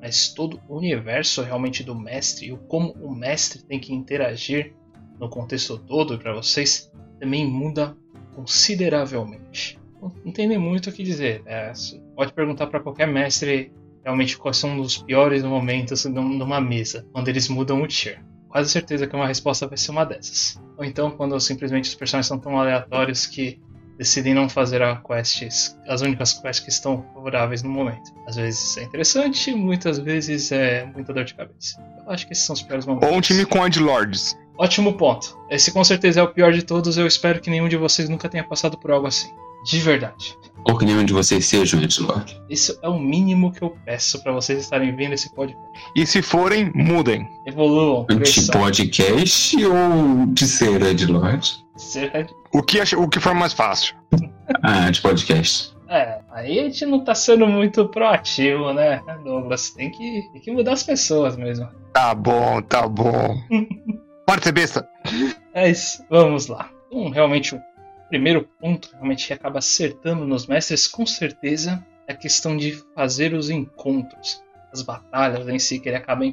[0.00, 4.74] mas todo o universo realmente do mestre e o como o mestre tem que interagir
[5.18, 7.96] no contexto todo para vocês também muda
[8.34, 9.80] consideravelmente
[10.24, 11.42] não tem nem muito o que dizer.
[11.46, 11.72] É,
[12.14, 17.48] pode perguntar para qualquer mestre realmente quais são os piores momentos numa mesa, quando eles
[17.48, 18.24] mudam o tier.
[18.48, 20.60] quase certeza que uma resposta vai ser uma dessas.
[20.76, 23.60] Ou então quando simplesmente os personagens são tão aleatórios que
[24.00, 28.10] decidem não fazer a quests, as únicas quests que estão favoráveis no momento.
[28.26, 31.78] Às vezes é interessante, muitas vezes é muita dor de cabeça.
[31.98, 33.06] Eu acho que esses são os piores momentos.
[33.06, 34.34] Ou um time com Lords.
[34.56, 35.36] Ótimo ponto.
[35.50, 36.96] Esse com certeza é o pior de todos.
[36.96, 39.28] Eu espero que nenhum de vocês nunca tenha passado por algo assim.
[39.66, 40.34] De verdade.
[40.64, 42.40] Ou que nenhum de vocês seja um Edgelord.
[42.48, 45.62] Isso é o mínimo que eu peço para vocês estarem vendo esse podcast.
[45.94, 47.28] E se forem, mudem.
[47.46, 48.06] Evoluam.
[48.10, 51.62] Anti-podcast ou de ser Edgelord?
[52.52, 53.94] O que, o que for mais fácil.
[54.62, 55.74] ah, de podcast.
[55.88, 59.70] É, aí a gente não tá sendo muito proativo, né, Douglas?
[59.70, 61.68] Tem que, tem que mudar as pessoas mesmo.
[61.92, 63.36] Tá bom, tá bom.
[64.24, 64.88] Pode ser besta.
[65.52, 66.70] É isso, vamos lá.
[66.92, 67.60] Um, realmente, o
[68.08, 73.34] primeiro ponto realmente que acaba acertando nos mestres, com certeza, é a questão de fazer
[73.34, 74.40] os encontros.
[74.72, 76.24] As batalhas em si que ele acaba,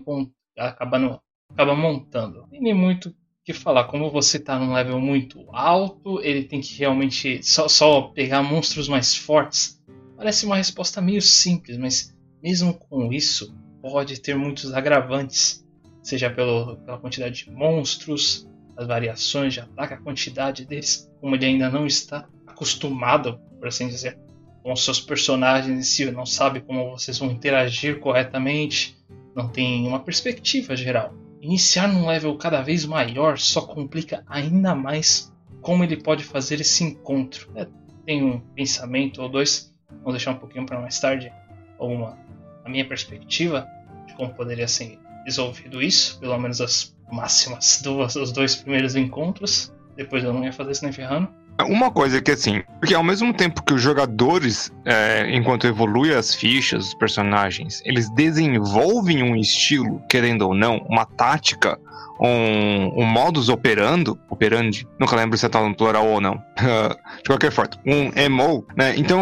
[0.55, 1.19] acaba, no,
[1.51, 2.45] acaba montando.
[2.51, 3.11] nem muito
[3.47, 8.01] que falar, como você tá num level muito alto, ele tem que realmente só, só
[8.01, 9.81] pegar monstros mais fortes.
[10.17, 15.65] Parece uma resposta meio simples, mas mesmo com isso, pode ter muitos agravantes,
[16.03, 21.45] seja pelo, pela quantidade de monstros, as variações de ataque, a quantidade deles, como ele
[21.45, 24.19] ainda não está acostumado, por assim dizer,
[24.61, 28.97] com os seus personagens em si, não sabe como vocês vão interagir corretamente,
[29.33, 31.15] não tem uma perspectiva geral.
[31.41, 36.83] Iniciar num level cada vez maior só complica ainda mais como ele pode fazer esse
[36.83, 37.51] encontro.
[37.55, 37.67] É,
[38.05, 39.73] tem um pensamento ou dois,
[40.03, 41.31] vou deixar um pouquinho para mais tarde,
[41.77, 42.17] alguma
[42.63, 43.67] a minha perspectiva
[44.05, 49.73] de como poderia ser resolvido isso, pelo menos as máximas duas, os dois primeiros encontros.
[49.95, 51.29] Depois eu não ia fazer isso nem ferrando.
[51.65, 56.35] Uma coisa que assim, porque ao mesmo tempo que os jogadores, é, enquanto evolui as
[56.35, 61.79] fichas, os personagens, eles desenvolvem um estilo, querendo ou não, uma tática,
[62.19, 66.41] um, um modus operando, operandi, nunca lembro se tá no plural ou não,
[67.17, 68.93] de qualquer forma, um MO, né?
[68.95, 69.21] Então,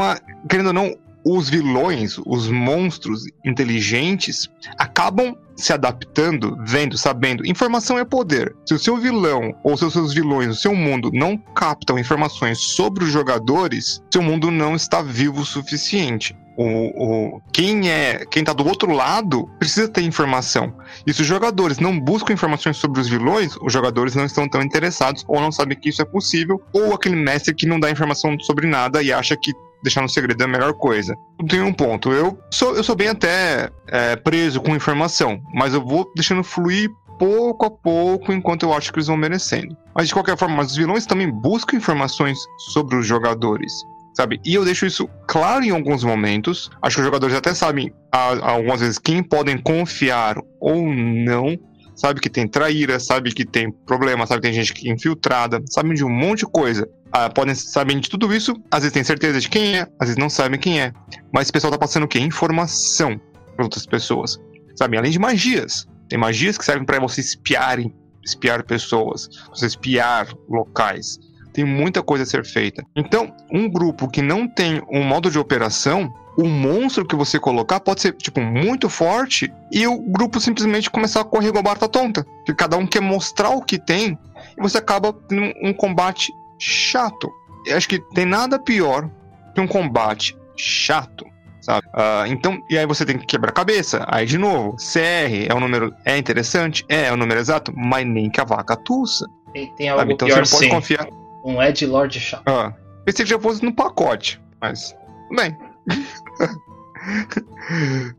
[0.49, 0.93] querendo ou não,
[1.25, 7.45] os vilões, os monstros inteligentes, acabam se adaptando, vendo, sabendo.
[7.45, 8.55] Informação é poder.
[8.65, 12.59] Se o seu vilão ou se os seus vilões, o seu mundo não captam informações
[12.59, 16.35] sobre os jogadores, seu mundo não está vivo o suficiente.
[16.57, 20.73] O, o, quem é quem tá do outro lado precisa ter informação.
[21.05, 24.61] E se os jogadores não buscam informações sobre os vilões, os jogadores não estão tão
[24.61, 28.39] interessados ou não sabem que isso é possível, ou aquele mestre que não dá informação
[28.39, 29.51] sobre nada e acha que
[29.85, 31.15] deixar no segredo é a melhor coisa.
[31.47, 32.11] Tem um ponto.
[32.11, 36.89] Eu sou, eu sou bem até é, preso com informação, mas eu vou deixando fluir
[37.17, 39.77] pouco a pouco enquanto eu acho que eles vão merecendo.
[39.93, 42.37] Mas de qualquer forma, os vilões também buscam informações
[42.73, 43.71] sobre os jogadores.
[44.13, 44.39] Sabe?
[44.45, 46.69] E eu deixo isso claro em alguns momentos.
[46.81, 51.57] Acho que os jogadores até sabem, algumas vezes, quem podem confiar ou não
[51.95, 55.93] sabe que tem traíra, sabe que tem problema, sabe que tem gente é infiltrada, sabem
[55.93, 56.87] de um monte de coisa.
[57.11, 60.17] Ah, podem saber de tudo isso, às vezes tem certeza de quem é, às vezes
[60.17, 60.91] não sabem quem é.
[61.31, 62.19] Mas o pessoal tá passando o quê?
[62.19, 63.19] Informação
[63.55, 64.39] para outras pessoas.
[64.75, 64.97] Sabe?
[64.97, 65.87] Além de magias.
[66.09, 67.79] Tem magias que servem para você espiar,
[68.23, 71.17] espiar pessoas, você espiar locais.
[71.53, 72.83] Tem muita coisa a ser feita.
[72.95, 77.79] Então, um grupo que não tem um modo de operação o monstro que você colocar
[77.79, 82.25] pode ser, tipo, muito forte e o grupo simplesmente começar a correr igual barata tonta.
[82.45, 84.17] Que cada um quer mostrar o que tem
[84.57, 87.31] e você acaba tendo um combate chato.
[87.65, 89.09] Eu acho que tem nada pior
[89.53, 91.25] que um combate chato.
[91.61, 91.87] Sabe?
[91.87, 94.05] Uh, então, e aí você tem que quebrar a cabeça.
[94.07, 95.93] Aí, de novo, CR é um número.
[96.05, 96.85] É interessante?
[96.87, 99.27] É, é o número exato, mas nem que a vaca tussa.
[99.51, 100.69] Tem, tem algo Então pior, você não pode sim.
[100.69, 101.07] confiar.
[101.43, 102.47] Um Ed Lord chato.
[102.47, 104.95] Ah, pensei que já fosse no pacote, mas.
[105.35, 105.57] Bem,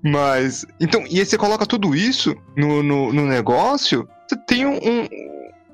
[0.03, 4.77] Mas, então, e aí você coloca tudo isso no, no, no negócio, você tem um,
[4.77, 5.09] um,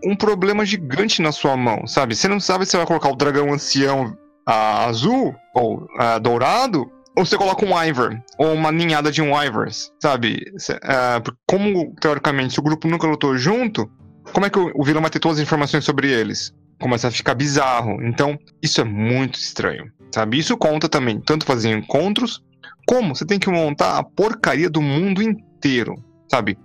[0.04, 2.14] um, problema gigante na sua mão, sabe?
[2.14, 5.86] Você não sabe se vai colocar o dragão ancião azul ou
[6.20, 10.42] dourado, ou você coloca um Ivor, ou uma ninhada de um Ivors, sabe?
[10.56, 13.90] Uh, como, teoricamente, se o grupo nunca lutou junto,
[14.32, 16.52] como é que o, o vilão vai ter todas as informações sobre eles?
[16.80, 18.02] Começa a ficar bizarro.
[18.02, 20.38] Então, isso é muito estranho sabe?
[20.38, 22.42] Isso conta também, tanto fazer encontros,
[22.86, 25.94] como você tem que montar a porcaria do mundo inteiro,
[26.30, 26.58] sabe?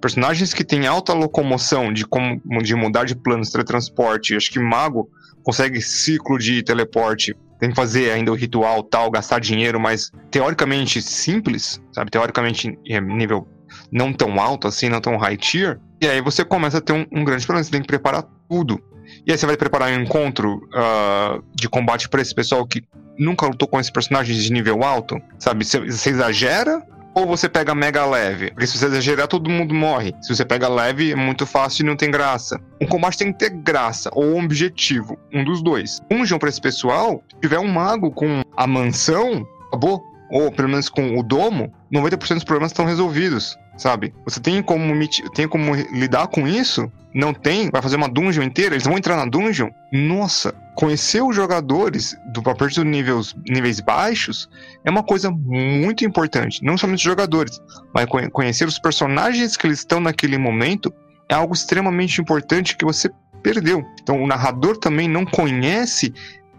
[0.00, 5.08] Personagens que têm alta locomoção de como de mudar de planos, teletransporte, acho que mago
[5.42, 11.00] consegue ciclo de teleporte, tem que fazer ainda o ritual tal, gastar dinheiro, mas teoricamente
[11.02, 12.10] simples, sabe?
[12.10, 13.46] Teoricamente nível
[13.92, 15.78] não tão alto assim, não tão high tier.
[16.00, 18.80] E aí você começa a ter um, um grande problema, você tem que preparar tudo.
[19.26, 22.82] E aí você vai preparar um encontro uh, de combate para esse pessoal que
[23.18, 25.64] nunca lutou com esses personagens de nível alto, sabe?
[25.64, 26.82] Você exagera
[27.14, 30.12] Ou você pega mega leve, porque se você exagerar, todo mundo morre.
[30.20, 32.60] Se você pega leve, é muito fácil e não tem graça.
[32.80, 36.00] Um combate tem que ter graça, ou um objetivo, um dos dois.
[36.10, 40.02] Dungeon pra esse pessoal, se tiver um mago com a mansão, acabou.
[40.30, 44.14] Ou pelo menos com o domo, 90% dos problemas estão resolvidos, sabe?
[44.24, 44.94] Você tem como,
[45.34, 46.90] tem como lidar com isso?
[47.14, 47.70] Não tem?
[47.70, 48.74] Vai fazer uma dungeon inteira?
[48.74, 49.70] Eles vão entrar na dungeon?
[49.92, 54.48] Nossa, conhecer os jogadores do a partir dos níveis, níveis baixos
[54.84, 56.62] é uma coisa muito importante.
[56.64, 57.60] Não somente os jogadores,
[57.94, 60.92] mas conhecer os personagens que eles estão naquele momento
[61.28, 63.10] é algo extremamente importante que você
[63.42, 63.84] perdeu.
[64.02, 66.12] Então o narrador também não conhece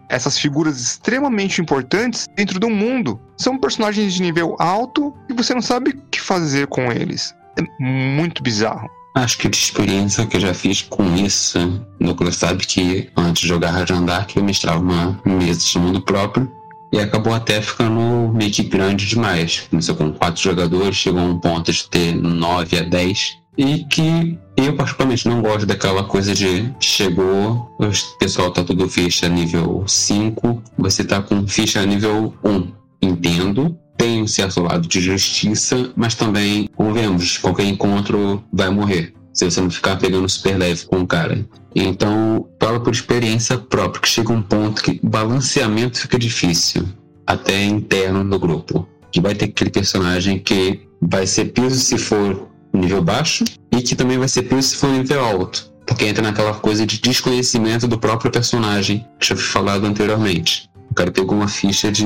[0.08, 3.20] essas figuras extremamente importantes dentro do mundo.
[3.36, 7.34] São personagens de nível alto e você não sabe o que fazer com eles.
[7.58, 8.88] É muito bizarro.
[9.14, 11.58] Acho que de experiência que eu já fiz com isso,
[11.98, 16.52] o Douglas sabe que antes de jogar Rajandark eu mestrava uma mesa de mundo próprio
[16.92, 19.66] e acabou até ficando meio que grande demais.
[19.70, 24.38] Começou com quatro jogadores, chegou a um ponto de ter nove a dez e que
[24.56, 30.62] eu particularmente não gosto daquela coisa de chegou, o pessoal tá tudo ficha nível 5,
[30.78, 32.72] você tá com ficha nível 1.
[33.02, 39.14] Entendo, tem um certo lado de justiça, mas também, como vemos, qualquer encontro vai morrer.
[39.32, 41.46] Se você não ficar pegando super leve com o cara.
[41.74, 46.88] Então, fala por experiência própria, que chega um ponto que balanceamento fica difícil,
[47.26, 48.88] até interno no grupo.
[49.12, 53.94] Que vai ter aquele personagem que vai ser peso se for nível baixo e que
[53.94, 55.70] também vai ser peso se for nível alto.
[55.86, 60.68] Porque entra naquela coisa de desconhecimento do próprio personagem que já foi falado anteriormente.
[60.90, 62.04] O cara pegou uma ficha de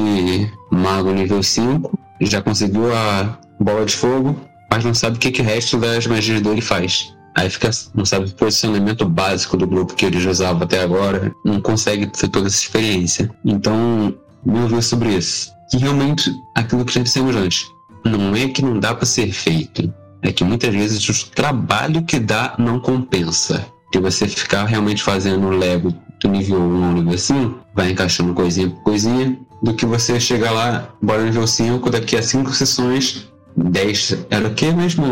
[0.70, 4.38] mago nível 5, já conseguiu a bola de fogo,
[4.70, 7.14] mas não sabe o que, que o resto das magias dele faz.
[7.34, 11.32] Aí fica, não sabe o posicionamento básico do grupo que ele já usava até agora,
[11.44, 13.30] não consegue ter toda essa experiência.
[13.44, 15.52] Então, meu ver sobre isso.
[15.70, 17.66] Que realmente, aquilo que já dissemos antes,
[18.04, 22.18] não é que não dá para ser feito, é que muitas vezes o trabalho que
[22.18, 23.66] dá não compensa.
[23.92, 28.34] Que você ficar realmente fazendo o Lego do nível 1 ao nível 5, vai encaixando
[28.34, 33.28] coisinha por coisinha, do que você chegar lá, bora nível 5, daqui a 5 sessões,
[33.56, 34.26] 10.
[34.30, 35.04] Era o que mesmo?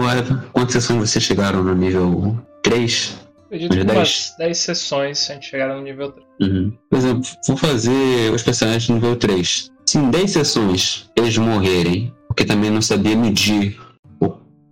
[0.53, 3.17] Quantas sessões vocês chegaram no nível 3?
[3.47, 3.99] Acredito que 10.
[3.99, 6.27] umas 10 sessões a gente chegar no nível 3.
[6.41, 6.73] Uhum.
[6.89, 9.71] Por exemplo, vou fazer os personagens no nível 3.
[9.87, 13.79] Se em 10 sessões eles morrerem, porque também não sabia medir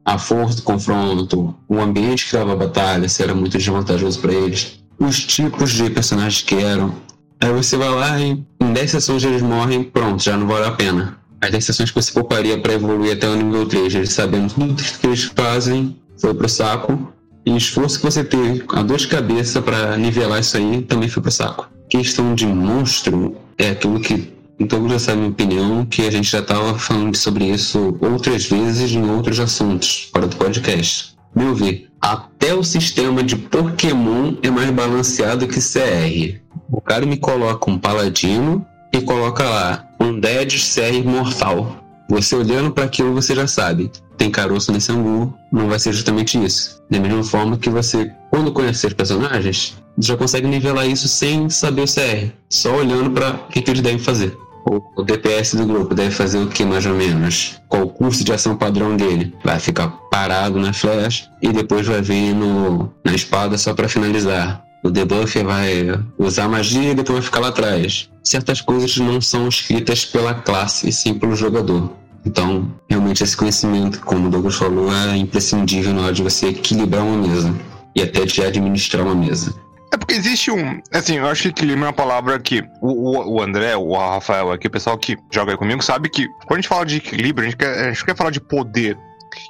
[0.07, 4.33] a força do confronto, o ambiente que estava a batalha, se era muito desvantajoso para
[4.33, 6.95] eles, os tipos de personagens que eram.
[7.41, 10.71] Aí você vai lá e em 10 sessões eles morrem, pronto, já não vale a
[10.71, 11.19] pena.
[11.41, 14.77] As 10 sessões que você pouparia para evoluir até o nível 3, eles sabendo tudo
[14.77, 17.13] que eles fazem, foi pro saco.
[17.45, 21.09] E o esforço que você teve, a dor de cabeça para nivelar isso aí, também
[21.09, 21.69] foi pro saco.
[21.91, 26.39] Questão de monstro é aquilo que então já sabe minha opinião, que a gente já
[26.39, 31.15] estava falando sobre isso outras vezes em outros assuntos, fora do podcast.
[31.35, 36.41] Meu ver, até o sistema de Pokémon é mais balanceado que CR.
[36.71, 38.65] O cara me coloca um paladino
[38.95, 41.85] e coloca lá um Dead CR mortal.
[42.09, 43.91] Você olhando para aquilo, você já sabe.
[44.17, 46.83] Tem caroço nesse angu, não vai ser justamente isso.
[46.89, 51.87] Da mesma forma que você, quando conhecer personagens, já consegue nivelar isso sem saber o
[51.87, 56.11] CR, só olhando para o que, que eles devem fazer o DPS do grupo deve
[56.11, 57.61] fazer o que mais ou menos?
[57.69, 59.33] Qual o curso de ação padrão dele?
[59.45, 64.65] Vai ficar parado na flash e depois vai vir no, na espada só para finalizar.
[64.83, 68.11] O debuffer vai usar magia e depois vai ficar lá atrás.
[68.25, 71.93] Certas coisas não são escritas pela classe e sim pelo jogador.
[72.25, 77.05] Então, realmente esse conhecimento, como o Douglas falou, é imprescindível na hora de você equilibrar
[77.05, 77.55] uma mesa
[77.95, 79.55] e até de administrar uma mesa.
[79.93, 80.81] É porque existe um.
[80.93, 84.67] Assim, eu acho que equilíbrio é uma palavra que o, o, André, o Rafael aqui,
[84.67, 87.51] o pessoal que joga aí comigo, sabe que quando a gente fala de equilíbrio, a
[87.51, 88.99] gente quer, a gente quer falar de poder.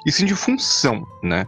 [0.05, 1.45] E sim de função, né?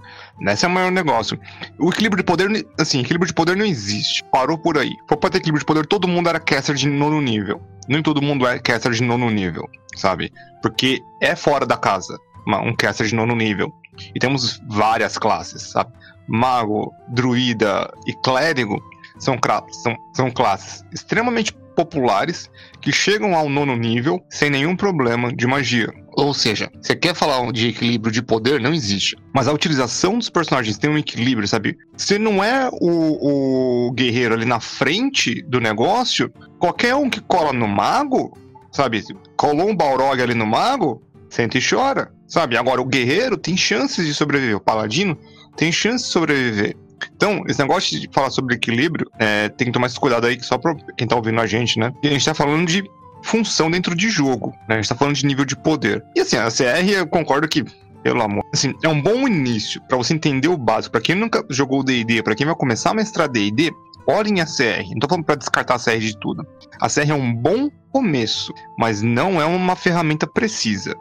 [0.48, 1.38] Esse é o maior negócio.
[1.78, 4.24] O equilíbrio de poder, assim, equilíbrio de poder não existe.
[4.32, 4.96] Parou por aí.
[5.10, 7.62] For pra ter equilíbrio de poder, todo mundo era caster de nono nível.
[7.88, 10.32] Nem todo mundo é caster de nono nível, sabe?
[10.62, 12.18] Porque é fora da casa
[12.58, 13.74] um caster de nono nível.
[14.16, 15.92] E temos várias classes, sabe?
[16.30, 18.82] Mago, druida e clérigo
[19.18, 19.38] são,
[19.72, 22.50] são, são classes extremamente populares
[22.82, 25.90] que chegam ao nono nível sem nenhum problema de magia.
[26.12, 28.60] Ou seja, você quer falar de equilíbrio de poder?
[28.60, 29.16] Não existe.
[29.34, 31.78] Mas a utilização dos personagens tem um equilíbrio, sabe?
[31.96, 37.54] Se não é o, o guerreiro ali na frente do negócio, qualquer um que cola
[37.54, 38.38] no mago,
[38.72, 39.02] sabe?
[39.38, 42.58] Colou um Balrog ali no mago, senta e chora, sabe?
[42.58, 44.58] Agora, o guerreiro tem chances de sobreviver.
[44.58, 45.18] O paladino
[45.60, 46.76] tem chance de sobreviver.
[47.16, 50.58] Então, esse negócio de falar sobre equilíbrio, é, tem que tomar esse cuidado aí, só
[50.58, 51.94] pra quem tá ouvindo a gente, né?
[52.02, 52.90] E a gente tá falando de
[53.24, 54.76] função dentro de jogo, né?
[54.76, 56.02] A gente tá falando de nível de poder.
[56.16, 57.66] E assim, a CR eu concordo que
[58.02, 58.46] pelo amor.
[58.54, 60.94] Assim, é um bom início para você entender o básico.
[60.94, 63.74] Para quem nunca jogou D&D, para quem vai começar a mestrar D&D,
[64.08, 64.90] olhem a CR.
[64.92, 66.48] Não tô falando para descartar a CR de tudo.
[66.80, 70.96] A CR é um bom começo, mas não é uma ferramenta precisa.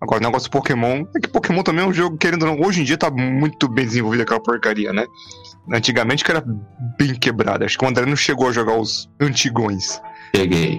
[0.00, 2.66] Agora, o negócio do Pokémon é que Pokémon também é um jogo, querendo ou não,
[2.66, 5.04] hoje em dia tá muito bem desenvolvido aquela porcaria, né?
[5.72, 6.42] Antigamente que era
[6.98, 7.64] bem quebrado.
[7.64, 10.00] Acho que o André não chegou a jogar os antigões.
[10.32, 10.78] Peguei.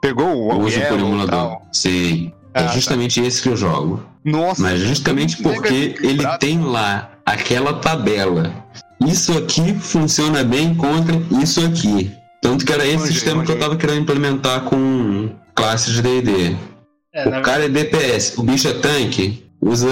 [0.00, 1.58] Pegou o Eu uso por Yellow e emulador.
[1.72, 2.32] Sim.
[2.54, 2.72] É Ah, tá.
[2.72, 4.02] justamente esse que eu jogo.
[4.24, 4.62] Nossa.
[4.62, 8.52] Mas justamente mega porque ele tem lá aquela tabela.
[9.06, 12.10] Isso aqui funciona bem contra isso aqui.
[12.42, 16.56] Tanto que era esse sistema que eu tava querendo implementar com classes de D&D.
[17.12, 19.88] É, na, O cara é DPS, o bicho é tanque, usa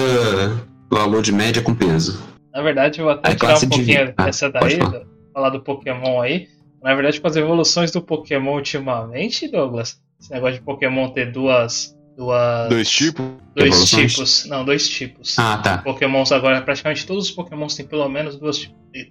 [0.89, 2.21] valor de média com peso.
[2.53, 4.13] na verdade, eu vou até Aí, tirar um pouquinho.
[4.17, 4.89] Ah, daí, falar.
[4.99, 6.47] do- falar do Pokémon aí.
[6.81, 11.93] Na verdade, com as evoluções do Pokémon ultimamente, Douglas, esse negócio de Pokémon ter duas.
[12.17, 13.25] duas Dois tipos.
[13.53, 14.11] dois Evoluções?
[14.13, 14.45] tipos.
[14.45, 15.37] Não, dois tipos.
[15.37, 15.77] Ah, tá.
[15.79, 18.69] Pokémons agora, praticamente todos os Pokémons têm pelo menos duas,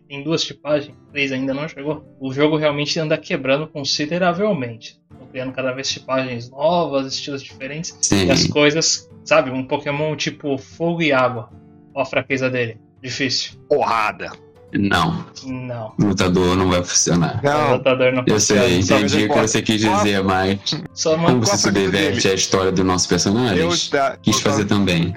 [0.08, 2.04] tem duas tipagens, três ainda não chegou.
[2.18, 4.96] O jogo realmente anda quebrando consideravelmente.
[5.30, 7.96] Criando cada vez tipagens novas, estilos diferentes.
[8.10, 8.48] E as Sim.
[8.50, 11.50] coisas, sabe, um Pokémon tipo fogo e água.
[11.94, 12.78] Olha a fraqueza dele.
[13.02, 13.52] Difícil.
[13.68, 14.30] Porrada.
[14.72, 15.94] Não, Não.
[15.98, 17.40] lutador não vai funcionar.
[17.42, 17.72] O Não.
[17.76, 19.00] lutador não Eu sei, funciona.
[19.06, 20.58] Entendi o que você quis dizer, mas
[20.92, 21.46] Só como manda.
[21.46, 25.14] Qual a se fraqueza subverte a história do nosso personagem, Eu tá, quis fazer também.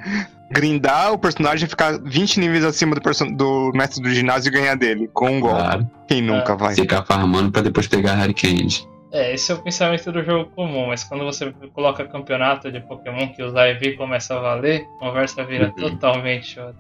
[0.50, 4.52] grindar o personagem e ficar 20 níveis acima do, perso- do mestre do ginásio e
[4.54, 5.10] ganhar dele.
[5.14, 5.58] Com um golpe.
[5.58, 6.74] Claro, Quem nunca vai?
[6.74, 8.88] ficar farmando pra depois pegar Harry Candy.
[9.12, 13.28] É, esse é o pensamento do jogo comum, mas quando você coloca campeonato de Pokémon
[13.34, 15.90] que usar EV começa a valer, a conversa vira Uhum.
[15.90, 16.76] totalmente outra.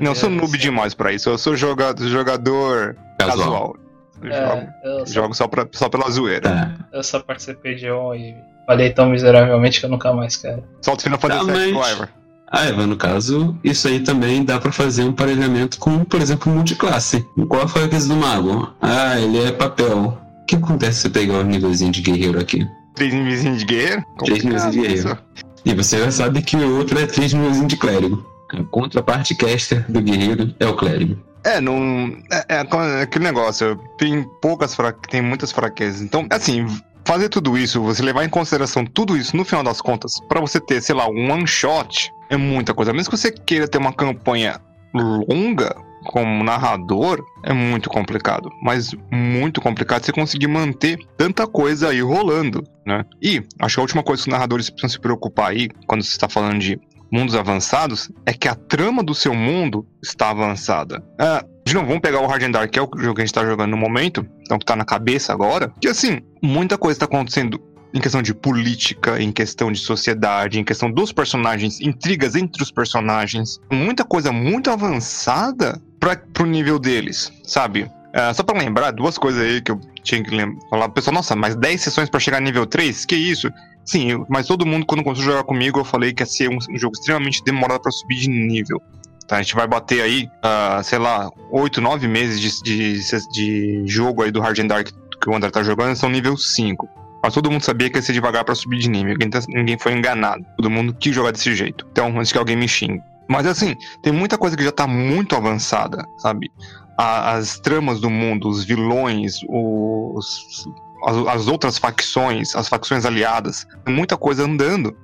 [0.00, 1.28] Não, eu sou Deus do noob demais pra isso.
[1.28, 3.38] Eu sou joga- jogador Casual.
[3.38, 3.76] casual.
[4.22, 6.40] Eu jogo, É, eu, só, jogo só, pra, só pela zoeira.
[6.48, 6.74] Tá.
[6.92, 8.34] eu só participei de um e
[8.66, 10.62] falhei tão miseravelmente que eu nunca mais quero.
[10.80, 12.08] Solta Final Fantasy VII mas- Clover.
[12.46, 16.52] Ah, Eva, no caso, isso aí também dá pra fazer um parelhamento com, por exemplo,
[16.52, 17.26] multiclasse.
[17.48, 18.72] Qual foi a coisa do mago?
[18.80, 20.16] Ah, ele é papel.
[20.44, 22.68] O que acontece se você pegar o nívelzinho de guerreiro aqui?
[22.94, 24.04] Três níveis de guerreiro.
[24.18, 24.94] Três níveis de Complicado guerreiro.
[24.94, 25.18] isso.
[25.64, 28.22] E você já sabe que o outro é três nívelzinho de clérigo.
[28.52, 31.18] A contraparte caster do guerreiro é o clérigo.
[31.42, 32.14] É, não.
[32.30, 33.74] É, é é aquele negócio.
[33.96, 34.92] Tem poucas fra...
[34.92, 36.02] tem muitas fraquezas.
[36.02, 36.66] Então, assim,
[37.06, 40.60] fazer tudo isso, você levar em consideração tudo isso no final das contas, pra você
[40.60, 42.92] ter, sei lá, um one shot, é muita coisa.
[42.92, 44.60] Mesmo que você queira ter uma campanha
[44.94, 45.74] longa
[46.04, 48.50] como narrador, é muito complicado.
[48.62, 53.04] Mas muito complicado você conseguir manter tanta coisa aí rolando, né?
[53.22, 56.10] E acho que a última coisa que os narradores precisam se preocupar aí, quando você
[56.10, 56.78] está falando de
[57.10, 61.02] mundos avançados, é que a trama do seu mundo está avançada.
[61.18, 63.24] Ah, de novo, vamos pegar o Hard and Dark, que é o jogo que a
[63.24, 67.00] gente tá jogando no momento, então que tá na cabeça agora, que assim, muita coisa
[67.00, 67.60] tá acontecendo
[67.94, 72.70] em questão de política, em questão de sociedade, em questão dos personagens, intrigas entre os
[72.72, 77.88] personagens, muita coisa muito avançada para pro nível deles, sabe?
[78.12, 80.30] Ah, só pra lembrar, duas coisas aí que eu tinha que
[80.70, 80.88] falar.
[80.88, 83.04] Pessoal, nossa, mas 10 sessões pra chegar a nível 3?
[83.04, 83.48] Que isso?
[83.84, 86.48] Sim, eu- mas todo mundo, quando começou a jogar comigo, eu falei que ia ser
[86.48, 88.80] um, um jogo extremamente demorado pra subir de nível.
[89.26, 93.00] Tá, a gente vai bater aí, ah, sei lá, 8, 9 meses de, de,
[93.32, 94.88] de jogo aí do Hard and Dark
[95.20, 96.88] que o André tá jogando, são nível 5.
[97.24, 99.14] Mas todo mundo sabia que ia ser devagar pra subir de nível.
[99.14, 100.44] Ninguém, tá- ninguém foi enganado.
[100.58, 101.86] Todo mundo quis jogar desse jeito.
[101.90, 103.00] Então, antes que alguém me xingue.
[103.26, 106.50] Mas assim, tem muita coisa que já tá muito avançada, sabe?
[106.98, 110.66] A- as tramas do mundo, os vilões, os,
[111.06, 114.94] as, as outras facções, as facções aliadas, muita coisa andando.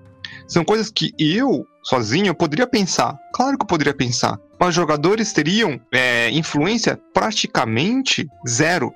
[0.46, 3.16] São coisas que eu, sozinho, poderia pensar.
[3.34, 4.38] Claro que eu poderia pensar.
[4.60, 8.92] Mas jogadores teriam é, influência praticamente zero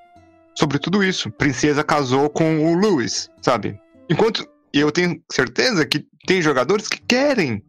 [0.55, 1.31] sobre tudo isso.
[1.31, 3.79] Princesa casou com o Lewis, sabe?
[4.11, 7.63] Enquanto eu tenho certeza que tem jogadores que querem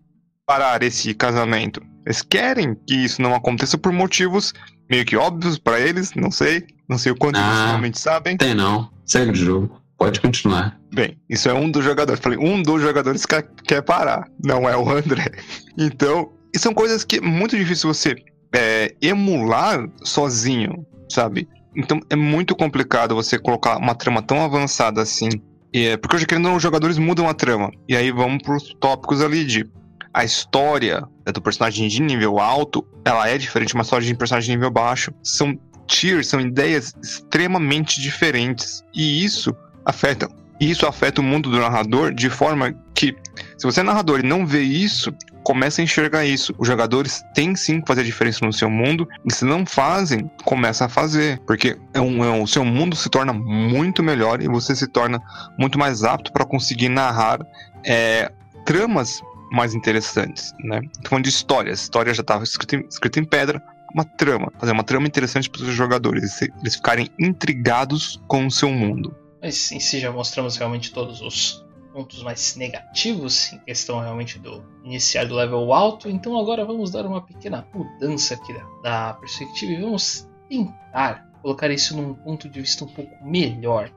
[0.46, 1.82] parar esse casamento.
[2.06, 4.54] Eles querem que isso não aconteça por motivos
[4.90, 6.66] meio que óbvios pra eles, não sei.
[6.88, 7.68] Não sei o quanto eles Ah.
[7.70, 8.38] realmente sabem.
[8.38, 8.92] Tem não.
[9.06, 9.82] Segue o jogo.
[9.98, 10.78] Pode continuar.
[10.94, 12.22] Bem, isso é um dos jogadores.
[12.22, 15.32] Falei, um dos jogadores que quer parar, não é o André.
[15.78, 18.16] Então, e são coisas que é muito difícil você
[18.54, 21.48] é, emular sozinho, sabe?
[21.76, 25.30] Então é muito complicado você colocar uma trama tão avançada assim.
[25.74, 27.72] E é, porque hoje, querendo ou não, os jogadores mudam a trama.
[27.88, 29.70] E aí vamos pros tópicos ali de.
[30.14, 34.16] A história né, do personagem de nível alto, ela é diferente de uma história de
[34.16, 35.12] personagem de nível baixo.
[35.22, 38.82] São tiers, são ideias extremamente diferentes.
[38.94, 39.54] E isso
[39.84, 40.30] afeta.
[40.58, 43.14] Isso afeta o mundo do narrador de forma que,
[43.58, 45.14] se você é narrador e não vê isso,
[45.46, 46.54] começa a enxergar isso.
[46.58, 50.86] Os jogadores têm sim que fazer diferença no seu mundo, e se não fazem, começa
[50.86, 54.48] a fazer, porque é um, é um, o seu mundo se torna muito melhor e
[54.48, 55.22] você se torna
[55.58, 57.40] muito mais apto para conseguir narrar
[57.86, 58.32] é,
[58.66, 59.22] tramas
[59.52, 60.82] mais interessantes, né?
[61.04, 61.82] Tô falando de histórias.
[61.82, 63.62] História já estava escrita, escrita em pedra,
[63.94, 68.72] uma trama, fazer uma trama interessante para os jogadores, eles ficarem intrigados com o seu
[68.72, 69.16] mundo.
[69.40, 71.65] Mas em si já mostramos realmente todos os
[71.96, 77.06] pontos mais negativos em questão realmente do iniciar do level alto, então agora vamos dar
[77.06, 82.60] uma pequena mudança aqui da, da perspectiva e vamos tentar colocar isso num ponto de
[82.60, 83.90] vista um pouco melhor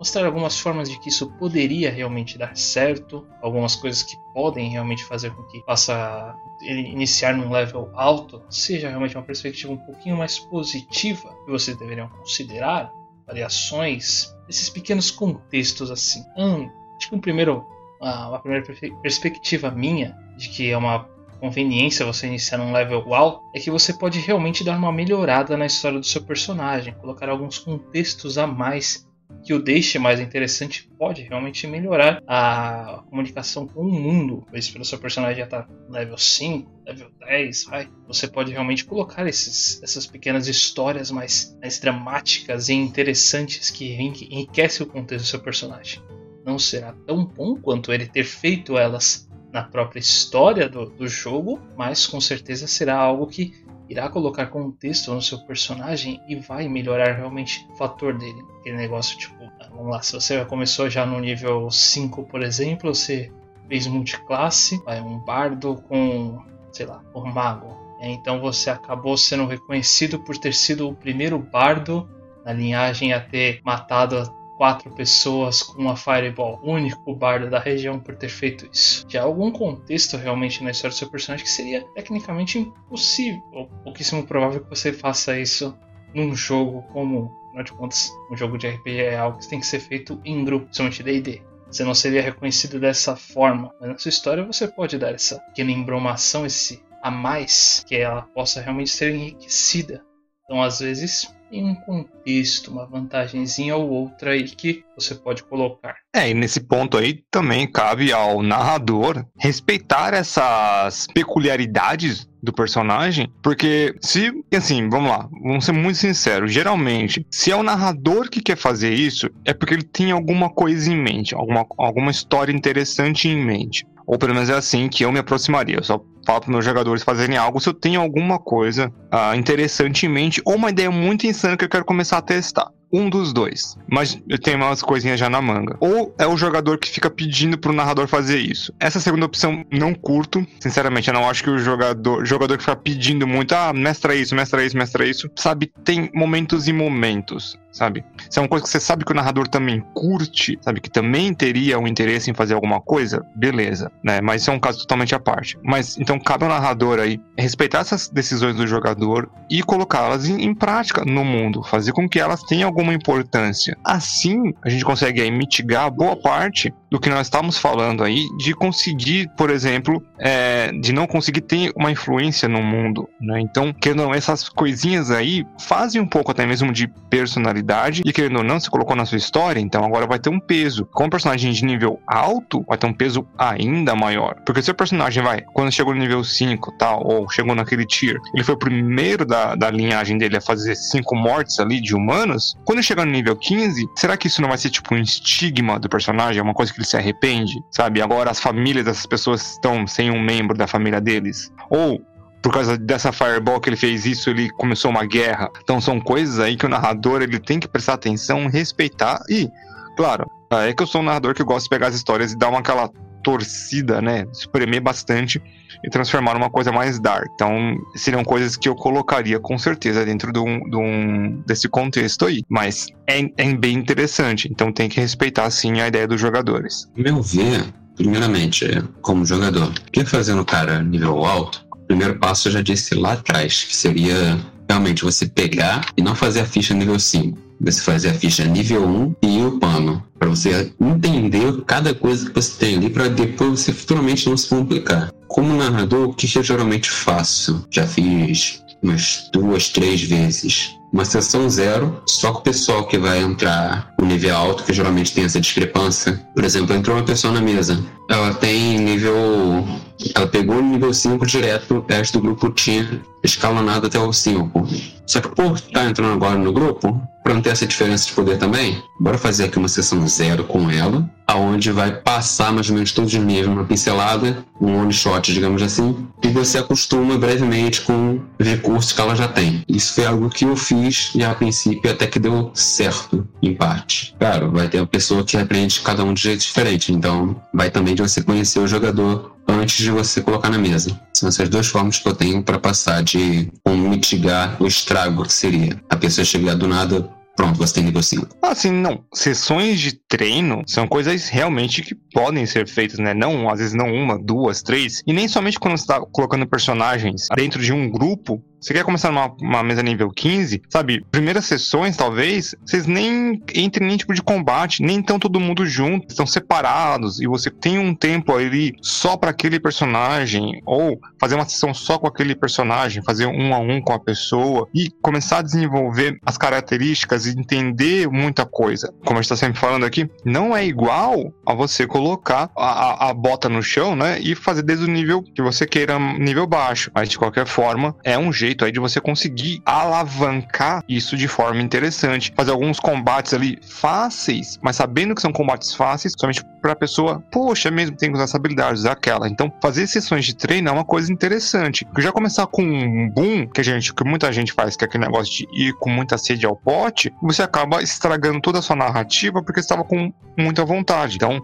[0.00, 5.04] mostrar algumas formas de que isso poderia realmente dar certo, algumas coisas que podem realmente
[5.04, 10.16] fazer com que faça ele iniciar num level alto seja realmente uma perspectiva um pouquinho
[10.16, 12.90] mais positiva que vocês deveriam considerar,
[13.26, 16.24] variações, esses pequenos contextos assim.
[16.34, 16.70] Hum,
[17.08, 17.64] que um primeiro,
[18.00, 18.64] uma primeira
[19.02, 21.08] perspectiva minha de que é uma
[21.40, 25.66] conveniência você iniciar num level alto é que você pode realmente dar uma melhorada na
[25.66, 29.08] história do seu personagem, colocar alguns contextos a mais
[29.42, 34.44] que o deixe mais interessante pode realmente melhorar a comunicação com o mundo.
[34.50, 37.88] Pois pelo seu personagem já tá level 5, level 10, vai.
[38.06, 44.86] Você pode realmente colocar esses, essas pequenas histórias mais, mais dramáticas e interessantes que enriquecem
[44.86, 46.02] o contexto do seu personagem.
[46.50, 51.60] Não será tão bom quanto ele ter feito elas na própria história do, do jogo,
[51.76, 53.54] mas com certeza será algo que
[53.88, 58.42] irá colocar contexto no seu personagem e vai melhorar realmente o fator dele.
[58.58, 59.36] Aquele negócio tipo,
[59.70, 63.30] vamos lá, se você começou já no nível 5, por exemplo, você
[63.68, 66.42] fez multiclasse, vai um bardo com,
[66.72, 67.78] sei lá, um mago.
[68.00, 72.08] Então você acabou sendo reconhecido por ter sido o primeiro bardo
[72.44, 77.98] na linhagem a ter matado quatro pessoas com uma Fireball, o único bardo da região
[77.98, 79.06] por ter feito isso.
[79.16, 84.22] Há algum contexto realmente na história do seu personagem que seria tecnicamente impossível, ou pouquíssimo
[84.26, 85.74] provável que você faça isso
[86.14, 87.30] num jogo comum.
[87.48, 90.44] Afinal de contas, um jogo de RPG é algo que tem que ser feito em
[90.44, 91.40] grupo, somente D&D.
[91.70, 95.70] Você não seria reconhecido dessa forma, mas na sua história você pode dar essa pequena
[95.70, 100.04] embromação, esse a mais, que ela possa realmente ser enriquecida.
[100.44, 105.96] Então, às vezes, em um contexto, uma vantagemzinha ou outra aí que você pode colocar.
[106.14, 113.94] É, e nesse ponto aí também cabe ao narrador respeitar essas peculiaridades do personagem, porque
[114.00, 118.56] se, assim, vamos lá, vamos ser muito sinceros, geralmente, se é o narrador que quer
[118.56, 123.44] fazer isso, é porque ele tem alguma coisa em mente, alguma, alguma história interessante em
[123.44, 123.86] mente.
[124.10, 125.76] Ou pelo menos é assim que eu me aproximaria.
[125.76, 130.04] Eu só falo para meus jogadores fazerem algo se eu tenho alguma coisa uh, interessante
[130.04, 133.32] em mente ou uma ideia muito insana que eu quero começar a testar um dos
[133.32, 133.76] dois.
[133.88, 135.76] Mas eu tenho umas coisinhas já na manga.
[135.78, 138.72] Ou é o jogador que fica pedindo pro narrador fazer isso.
[138.80, 140.44] Essa segunda opção não curto.
[140.58, 144.34] Sinceramente, eu não acho que o jogador, jogador que fica pedindo muito, ah, mestra isso,
[144.34, 148.04] mestra isso, mestra isso, sabe, tem momentos e momentos sabe?
[148.28, 150.80] Se é uma coisa que você sabe que o narrador também curte, sabe?
[150.80, 154.20] Que também teria um interesse em fazer alguma coisa, beleza, né?
[154.20, 155.58] Mas isso é um caso totalmente à parte.
[155.62, 160.54] Mas então cabe ao narrador aí respeitar essas decisões do jogador e colocá-las em, em,
[160.54, 163.76] prática no mundo, fazer com que elas tenham alguma importância.
[163.84, 168.54] Assim, a gente consegue aí mitigar boa parte do que nós estamos falando aí de
[168.54, 173.40] conseguir, por exemplo, é, de não conseguir ter uma influência no mundo, né?
[173.40, 178.12] Então, querendo ou não, essas coisinhas aí fazem um pouco até mesmo de personalidade e
[178.12, 180.86] querendo ou não, se colocou na sua história, então agora vai ter um peso.
[180.92, 184.36] Com um personagem de nível alto, vai ter um peso ainda maior.
[184.44, 188.16] Porque se o personagem vai, quando chegou no nível 5, tal, ou chegou naquele tier,
[188.34, 192.56] ele foi o primeiro da, da linhagem dele a fazer 5 mortes ali de humanos,
[192.64, 195.88] quando chegar no nível 15, será que isso não vai ser tipo um estigma do
[195.88, 196.40] personagem?
[196.40, 198.00] É uma coisa que ele se arrepende, sabe?
[198.00, 201.52] Agora as famílias dessas pessoas estão sem um membro da família deles.
[201.68, 202.00] Ou
[202.42, 205.50] por causa dessa fireball que ele fez isso, ele começou uma guerra.
[205.62, 209.48] Então são coisas aí que o narrador ele tem que prestar atenção, respeitar e,
[209.96, 212.48] claro, é que eu sou um narrador que gosta de pegar as histórias e dar
[212.48, 212.90] uma aquela
[213.22, 215.42] torcida, né, espremer bastante
[215.84, 217.26] e transformar numa coisa mais dark.
[217.34, 222.26] Então, seriam coisas que eu colocaria com certeza dentro de um, de um desse contexto
[222.26, 222.42] aí.
[222.48, 226.88] Mas é, é, bem interessante, então tem que respeitar sim a ideia dos jogadores.
[226.96, 227.64] Meu ver,
[227.96, 228.66] primeiramente,
[229.00, 233.64] como jogador, quer fazer no cara nível alto, primeiro passo eu já disse lá atrás,
[233.64, 237.49] que seria realmente você pegar e não fazer a ficha nível 5.
[237.60, 240.02] Você fazer a ficha nível 1 e o pano.
[240.18, 244.48] Para você entender cada coisa que você tem ali, para depois você futuramente não se
[244.48, 245.12] complicar.
[245.28, 247.66] Como narrador, o que eu geralmente faço?
[247.70, 250.74] Já fiz umas duas, três vezes.
[250.92, 255.12] Uma sessão zero, só com o pessoal que vai entrar no nível alto, que geralmente
[255.12, 256.20] tem essa discrepância.
[256.34, 257.78] Por exemplo, entrou uma pessoa na mesa.
[258.08, 259.68] Ela tem nível
[260.14, 264.66] Ela pegou o nível 5 direto, o resto do grupo tinha escalonado até o 5.
[265.06, 268.38] Só que por estar entrando agora no grupo, para não ter essa diferença de poder
[268.38, 272.92] também, bora fazer aqui uma sessão zero com ela, aonde vai passar mais ou menos
[272.92, 278.20] todos os níveis, uma pincelada, um one shot, digamos assim, e você acostuma brevemente com
[278.38, 279.62] os recursos que ela já tem.
[279.68, 284.14] Isso foi algo que eu fiz e a princípio até que deu certo, em parte.
[284.18, 287.94] Claro, vai ter uma pessoa que aprende cada um de jeito diferente, então vai também
[287.94, 290.98] de você conhecer o jogador antes de você colocar na mesa.
[291.12, 295.32] São essas duas formas que eu tenho para passar de como mitigar o estrago que
[295.32, 297.08] seria a pessoa chegar do nada
[297.40, 298.36] Pronto, você tem nível 5.
[298.42, 299.02] Assim, não.
[299.14, 303.14] Sessões de treino são coisas realmente que podem ser feitas, né?
[303.14, 305.02] Não, às vezes não uma, duas, três.
[305.06, 309.10] E nem somente quando você tá colocando personagens dentro de um grupo você quer começar
[309.10, 311.02] numa uma mesa nível 15, sabe?
[311.10, 315.64] Primeiras sessões, talvez, vocês nem entrem em nenhum tipo de combate, nem estão todo mundo
[315.64, 321.36] junto, estão separados, e você tem um tempo ali só para aquele personagem, ou fazer
[321.36, 325.38] uma sessão só com aquele personagem, fazer um a um com a pessoa, e começar
[325.38, 328.92] a desenvolver as características e entender muita coisa.
[329.06, 331.99] Como a gente tá sempre falando aqui, não é igual a você colocar
[332.34, 334.18] a, a, a bota no chão, né?
[334.20, 336.90] E fazer desde o nível que você queira, nível baixo.
[336.94, 341.60] Mas de qualquer forma, é um jeito aí de você conseguir alavancar isso de forma
[341.60, 342.32] interessante.
[342.36, 347.22] Fazer alguns combates ali fáceis, mas sabendo que são combates fáceis, somente para a pessoa,
[347.32, 349.28] poxa, mesmo tem que usar essa habilidade, usar aquela.
[349.28, 351.86] Então, fazer sessões de treino é uma coisa interessante.
[351.98, 355.04] Já começar com um boom, que a gente, que muita gente faz, que é aquele
[355.04, 359.42] negócio de ir com muita sede ao pote, você acaba estragando toda a sua narrativa
[359.42, 361.16] porque estava com muita vontade.
[361.16, 361.40] Então,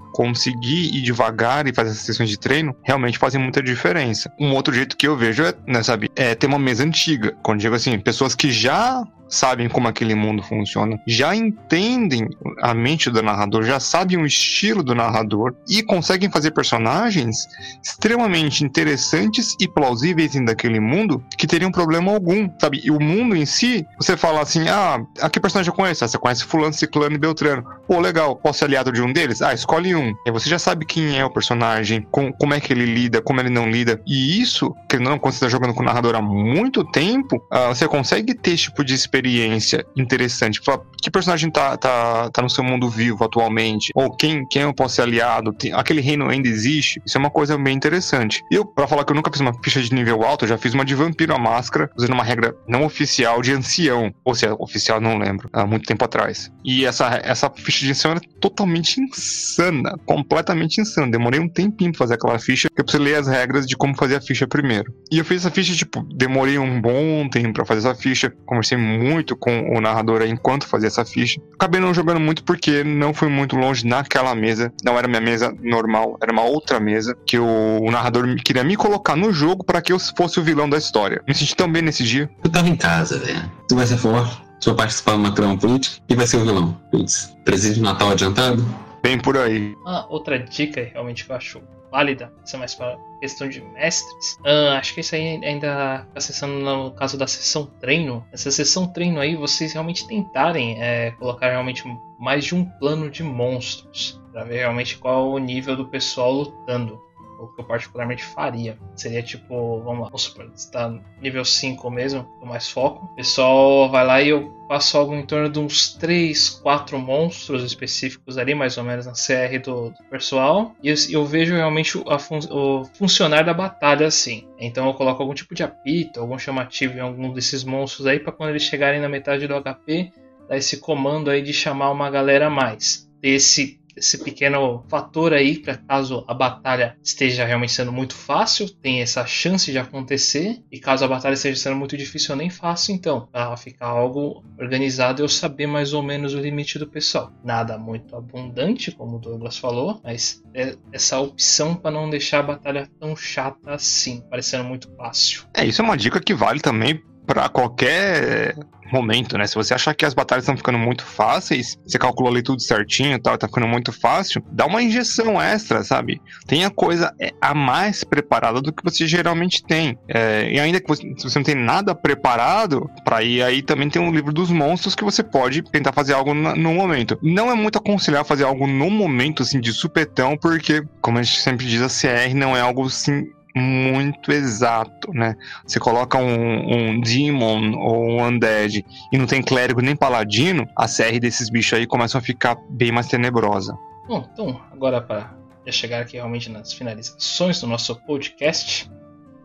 [0.47, 4.31] conseguir ir devagar e fazer essas sessões de treino realmente fazem muita diferença.
[4.39, 7.35] Um outro jeito que eu vejo é, né, sabe, é ter uma mesa antiga.
[7.43, 12.29] Quando digo assim, pessoas que já sabem como aquele mundo funciona, já entendem
[12.63, 17.47] a mente do narrador, já sabem o estilo do narrador e conseguem fazer personagens
[17.83, 22.81] extremamente interessantes e plausíveis daquele mundo que teriam problema algum, sabe?
[22.85, 26.05] E o mundo em si, você fala assim, ah, a que personagem eu conheço?
[26.05, 27.65] Ah, você conhece fulano, ciclano e beltrano.
[27.87, 29.43] Pô, legal, posso ser aliado de um deles?
[29.43, 30.13] Ah, escolhe um.
[30.27, 33.41] E você já sabe quem é o personagem, com, como é que ele lida, como
[33.41, 34.01] ele não lida.
[34.07, 37.69] E isso, que não, quando você está jogando com o narrador há muito tempo, uh,
[37.69, 40.61] você consegue ter esse tipo de experiência experiência interessante.
[41.01, 43.91] Que personagem tá, tá, tá no seu mundo vivo atualmente?
[43.95, 45.53] Ou quem, quem eu posso ser aliado?
[45.53, 47.01] Tem, aquele reino ainda existe?
[47.07, 48.43] Isso é uma coisa bem interessante.
[48.51, 50.75] Eu, para falar que eu nunca fiz uma ficha de nível alto, eu já fiz
[50.75, 54.13] uma de vampiro à máscara, usando uma regra não oficial de ancião.
[54.25, 55.49] Ou se é oficial, não lembro.
[55.53, 56.51] Há muito tempo atrás.
[56.65, 59.95] E essa, essa ficha de ancião era totalmente insana.
[60.05, 61.11] Completamente insana.
[61.11, 64.17] Demorei um tempinho pra fazer aquela ficha, eu precisei ler as regras de como fazer
[64.17, 64.93] a ficha primeiro.
[65.11, 68.33] E eu fiz essa ficha, tipo, demorei um bom tempo pra fazer essa ficha.
[68.45, 71.41] Conversei muito muito com o narrador enquanto fazia essa ficha.
[71.55, 74.73] Acabei não jogando muito porque não fui muito longe naquela mesa.
[74.85, 78.77] Não era minha mesa normal, era uma outra mesa que o, o narrador queria me
[78.77, 81.23] colocar no jogo para que eu fosse o vilão da história.
[81.27, 82.29] Me senti tão bem nesse dia.
[82.43, 83.51] Tu tava em casa, velho.
[83.69, 86.45] Tu vai ser forte, tu vai participar de uma trama política e vai ser o
[86.45, 86.77] vilão.
[86.91, 88.86] Putz, presente de Natal adiantado?
[89.07, 89.77] Bem por aí.
[89.87, 94.35] Ah, outra dica realmente que eu acho válida, isso é mais para questão de mestres.
[94.41, 98.27] Uh, acho que isso aí ainda está acessando no caso da sessão treino.
[98.33, 101.85] Essa sessão treino aí, vocês realmente tentarem é, colocar realmente
[102.19, 107.01] mais de um plano de monstros para ver realmente qual o nível do pessoal lutando
[107.39, 108.79] o que eu particularmente faria.
[108.95, 113.07] Seria tipo, vamos lá, vamos supor, está nível 5 mesmo, com mais foco.
[113.07, 117.63] O pessoal vai lá e eu faço algo em torno de uns 3, 4 monstros
[117.63, 120.75] específicos ali, mais ou menos na CR do, do pessoal.
[120.83, 124.47] E eu, eu, vejo realmente o, fun o funcionar da batalha assim.
[124.59, 128.33] Então eu coloco algum tipo de apito, algum chamativo em algum desses monstros aí, para
[128.33, 130.13] quando eles chegarem na metade do HP,
[130.49, 133.09] dar esse comando aí de chamar uma galera a mais.
[133.23, 139.01] Esse esse pequeno fator aí para caso a batalha esteja realmente sendo muito fácil, tem
[139.01, 142.95] essa chance de acontecer, e caso a batalha esteja sendo muito difícil ou nem fácil,
[142.95, 147.33] então, para ficar algo organizado eu saber mais ou menos o limite do pessoal.
[147.43, 152.43] Nada muito abundante, como o Douglas falou, mas é essa opção para não deixar a
[152.43, 155.45] batalha tão chata assim, parecendo muito fácil.
[155.55, 158.55] É, isso é uma dica que vale também para qualquer
[158.93, 159.47] momento, né?
[159.47, 163.15] Se você achar que as batalhas estão ficando muito fáceis, você calculou ali tudo certinho
[163.15, 166.21] e tal, tá ficando muito fácil, dá uma injeção extra, sabe?
[166.47, 169.99] Tenha coisa é, a mais preparada do que você geralmente tem.
[170.09, 174.01] É, e ainda que você, você não tem nada preparado, para ir aí também tem
[174.01, 177.19] um livro dos monstros que você pode tentar fazer algo no momento.
[177.23, 181.41] Não é muito aconselhar fazer algo no momento, assim, de supetão, porque, como a gente
[181.41, 183.27] sempre diz, a CR não é algo assim
[183.57, 185.35] muito exato, né?
[185.67, 190.87] Você coloca um, um Demon ou um Undead e não tem clérigo nem paladino, a
[190.87, 193.75] CR desses bichos aí começa a ficar bem mais tenebrosa.
[194.07, 195.35] Bom, então, agora para
[195.71, 198.91] chegar aqui realmente nas finalizações do nosso podcast,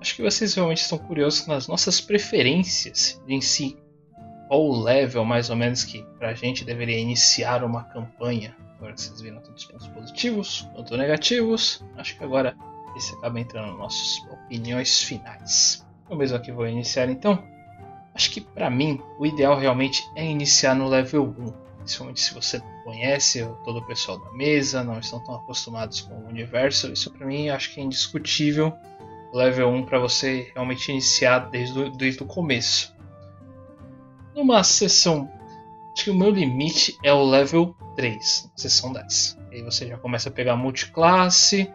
[0.02, 3.78] acho que vocês realmente estão curiosos nas nossas preferências em si.
[4.50, 8.54] Qual o level mais ou menos que pra gente deveria iniciar uma campanha?
[8.76, 12.54] Agora vocês viram tanto os pontos positivos quanto negativos, acho que agora
[12.96, 15.86] esse acaba entrando nas nossas opiniões finais.
[16.10, 17.44] Eu mesmo aqui vou iniciar então.
[18.14, 21.54] Acho que para mim o ideal realmente é iniciar no level 1.
[21.78, 26.28] Principalmente se você conhece todo o pessoal da mesa, não estão tão acostumados com o
[26.28, 26.92] universo.
[26.92, 28.74] Isso para mim acho que é indiscutível.
[29.32, 32.94] O level 1 para você realmente iniciar desde o, desde o começo.
[34.36, 35.32] Numa sessão,
[35.94, 39.38] acho que o meu limite é o level 3, sessão 10.
[39.52, 41.72] Aí você já começa a pegar multiclasse,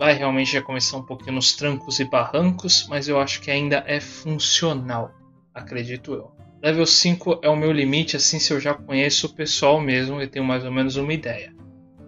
[0.00, 3.84] vai realmente já começar um pouquinho nos trancos e barrancos, mas eu acho que ainda
[3.86, 5.12] é funcional,
[5.54, 6.32] acredito eu.
[6.62, 10.26] Level 5 é o meu limite, assim se eu já conheço o pessoal mesmo e
[10.26, 11.54] tenho mais ou menos uma ideia.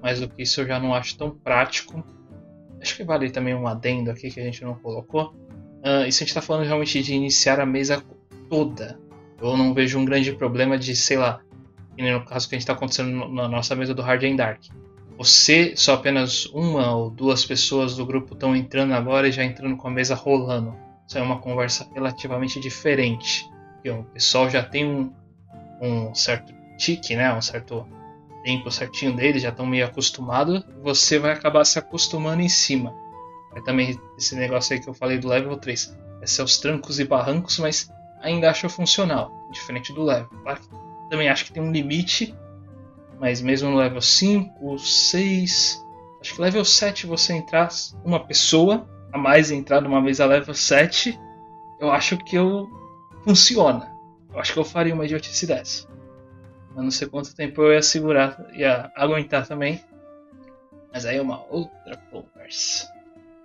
[0.03, 2.03] Mais do que isso eu já não acho tão prático.
[2.81, 5.35] Acho que vale também um adendo aqui que a gente não colocou.
[5.85, 8.03] Uh, isso a gente está falando realmente de iniciar a mesa
[8.49, 8.99] toda.
[9.39, 11.43] Eu não vejo um grande problema de, sei lá,
[11.99, 14.63] no caso que a gente está acontecendo na nossa mesa do Hard and Dark
[15.17, 19.77] você, só apenas uma ou duas pessoas do grupo estão entrando agora e já entrando
[19.77, 20.75] com a mesa rolando.
[21.07, 23.49] Isso é uma conversa relativamente diferente.
[23.87, 25.13] O pessoal já tem um,
[25.81, 27.33] um certo tique, né?
[27.35, 27.87] um certo
[28.45, 30.65] tempo certinho deles, já estão meio acostumados.
[30.83, 32.95] Você vai acabar se acostumando em cima.
[33.55, 35.97] Aí também esse negócio aí que eu falei do level 3.
[36.21, 37.91] É seus trancos e barrancos, mas
[38.21, 40.29] ainda acho funcional, diferente do level.
[40.43, 40.61] Claro
[41.13, 42.35] também acho que tem um limite
[43.23, 45.87] mas mesmo no level 5, 6,
[46.21, 47.69] acho que level 7 você entrar
[48.05, 51.17] uma pessoa a mais entrar numa mesa level 7,
[51.79, 52.69] eu acho que eu
[53.23, 53.89] funciona.
[54.29, 55.87] Eu acho que eu faria uma idiotice dessa.
[56.75, 59.81] Eu não sei quanto tempo eu ia segurar, ia aguentar também.
[60.93, 62.93] Mas aí é uma outra conversa.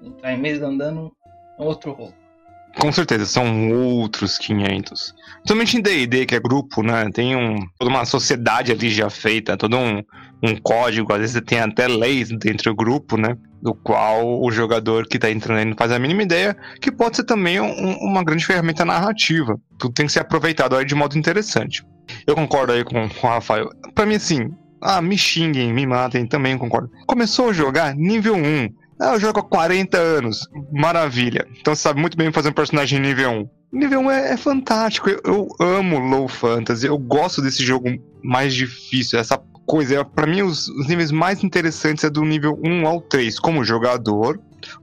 [0.01, 1.15] Entrar em mesa andando
[1.59, 2.15] é outro rolo.
[2.79, 5.15] Com certeza, são outros 500.
[5.37, 7.09] Principalmente em D&D, que é grupo, né?
[7.11, 10.03] Tem um, toda uma sociedade ali já feita, todo um,
[10.43, 13.35] um código, às vezes tem até leis dentro do grupo, né?
[13.61, 17.15] Do qual o jogador que tá entrando aí não faz a mínima ideia, que pode
[17.15, 19.59] ser também um, uma grande ferramenta narrativa.
[19.79, 21.83] Tudo tem que ser aproveitado aí de modo interessante.
[22.27, 23.69] Eu concordo aí com, com o Rafael.
[23.95, 24.51] Pra mim, assim,
[24.81, 26.91] ah, me xinguem, me matem, também concordo.
[27.07, 30.47] Começou a jogar nível 1 ah, eu jogo há 40 anos.
[30.71, 31.47] Maravilha.
[31.59, 33.49] Então você sabe muito bem fazer um personagem nível 1.
[33.71, 35.09] Nível 1 é, é fantástico.
[35.09, 36.87] Eu, eu, amo low fantasy.
[36.87, 37.89] Eu gosto desse jogo
[38.23, 39.19] mais difícil.
[39.19, 43.39] Essa coisa, para mim, os, os, níveis mais interessantes é do nível 1 ao 3,
[43.39, 44.39] como jogador,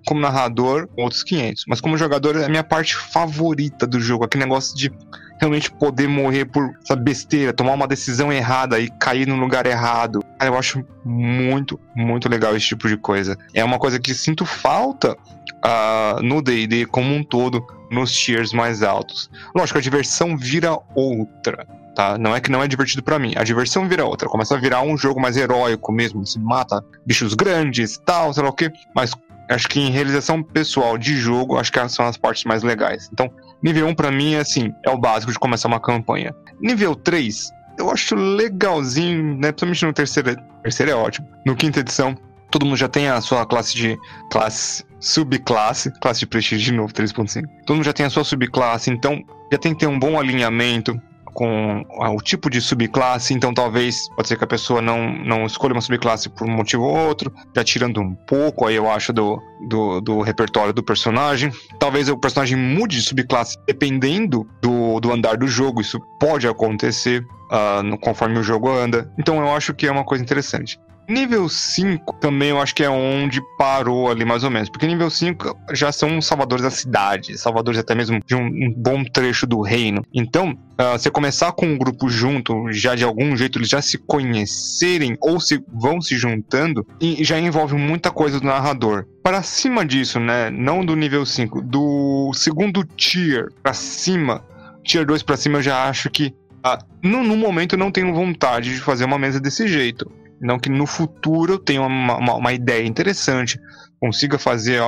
[0.07, 1.65] como narrador, outros 500.
[1.67, 4.25] Mas como jogador é a minha parte favorita do jogo.
[4.25, 4.93] Aquele negócio de
[5.41, 10.23] realmente poder morrer por essa besteira, tomar uma decisão errada e cair no lugar errado.
[10.45, 13.39] Cara, eu acho muito, muito legal esse tipo de coisa.
[13.55, 18.83] É uma coisa que sinto falta uh, no DD como um todo, nos tiers mais
[18.83, 19.31] altos.
[19.57, 21.67] Lógico, a diversão vira outra.
[21.95, 22.19] Tá?
[22.19, 23.33] Não é que não é divertido para mim.
[23.37, 24.29] A diversão vira outra.
[24.29, 26.27] Começa a virar um jogo mais heróico mesmo.
[26.27, 28.71] Se mata bichos grandes, tal, sei lá o quê.
[28.95, 29.13] Mas
[29.49, 33.09] acho que em realização pessoal de jogo, acho que são as partes mais legais.
[33.11, 33.31] Então,
[33.63, 36.35] Nível 1 para mim é assim, é o básico de começar uma campanha.
[36.61, 39.53] Nível 3, eu acho legalzinho, né?
[39.53, 41.27] Principalmente no terceiro, terceiro é ótimo.
[41.45, 42.17] No quinta edição,
[42.51, 43.99] todo mundo já tem a sua classe de
[44.31, 47.45] classe subclasse, classe de prestígio de novo 3.5.
[47.67, 49.23] Todo mundo já tem a sua subclasse, então
[49.53, 51.01] já tem que ter um bom alinhamento
[51.35, 55.75] com o tipo de subclasse, então talvez pode ser que a pessoa não, não escolha
[55.75, 59.43] uma subclasse por um motivo ou outro, já tirando um pouco aí eu acho do,
[59.69, 61.51] do, do repertório do personagem.
[61.79, 67.27] Talvez o personagem mude de subclasse dependendo do, do andar do jogo, isso pode acontecer
[67.51, 69.13] uh, conforme o jogo anda.
[69.19, 70.79] Então eu acho que é uma coisa interessante.
[71.09, 74.69] Nível 5 também eu acho que é onde parou ali mais ou menos.
[74.71, 79.05] Porque nível 5 já são salvadores da cidade, salvadores até mesmo de um, um bom
[79.05, 80.03] trecho do reino.
[80.13, 83.99] Então, uh, você começar com um grupo junto, já de algum jeito eles já se
[83.99, 89.07] conhecerem ou se vão se juntando, e já envolve muita coisa do narrador.
[89.23, 90.51] Para cima disso, né?
[90.51, 94.43] Não do nível 5, do segundo tier para cima,
[94.83, 96.35] tier 2 para cima, eu já acho que.
[96.65, 100.11] Uh, no, no momento eu não tenho vontade de fazer uma mesa desse jeito.
[100.41, 103.59] Não que no futuro eu tenha uma, uma, uma ideia interessante,
[104.01, 104.81] consiga fazer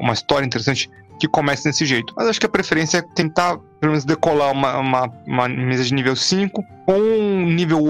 [0.00, 2.12] uma história interessante que comece desse jeito.
[2.16, 5.94] Mas acho que a preferência é tentar, pelo menos, decolar uma, uma, uma mesa de
[5.94, 7.82] nível 5 com um nível,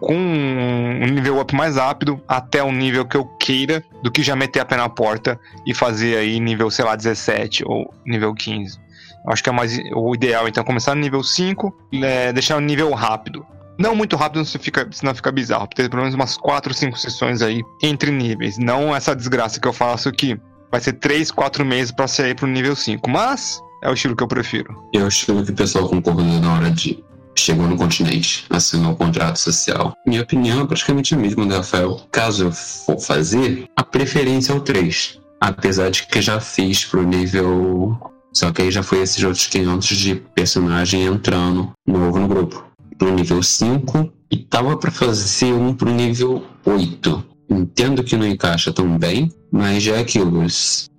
[0.00, 4.36] com um nível up mais rápido até o nível que eu queira, do que já
[4.36, 8.78] meter a pé na porta e fazer aí nível, sei lá, 17 ou nível 15.
[9.26, 12.60] Eu acho que é mais o ideal, então, começar no nível 5, é, deixar o
[12.60, 13.44] nível rápido
[13.78, 15.68] Não muito rápido, senão fica, senão fica bizarro.
[15.74, 18.56] Ter pelo menos umas 4, 5 sessões aí entre níveis.
[18.58, 20.38] Não essa desgraça que eu faço aqui.
[20.70, 23.08] Vai ser 3, 4 meses pra sair pro nível 5.
[23.08, 24.74] Mas é o estilo que eu prefiro.
[24.94, 27.04] É o estilo que o pessoal concordou na hora de
[27.38, 29.94] chegou no continente, assinou o contrato social.
[30.06, 32.00] Minha opinião é praticamente a mesma da Rafael.
[32.10, 35.20] Caso eu for fazer, a preferência é o 3.
[35.40, 37.96] Apesar de que já fiz pro nível.
[38.32, 42.65] Só que aí já foi esses outros 500 de personagem entrando novo no grupo.
[42.98, 47.24] Pro nível 5 e tava para fazer um pro nível 8.
[47.48, 50.44] Entendo que não encaixa tão bem, mas já é aquilo.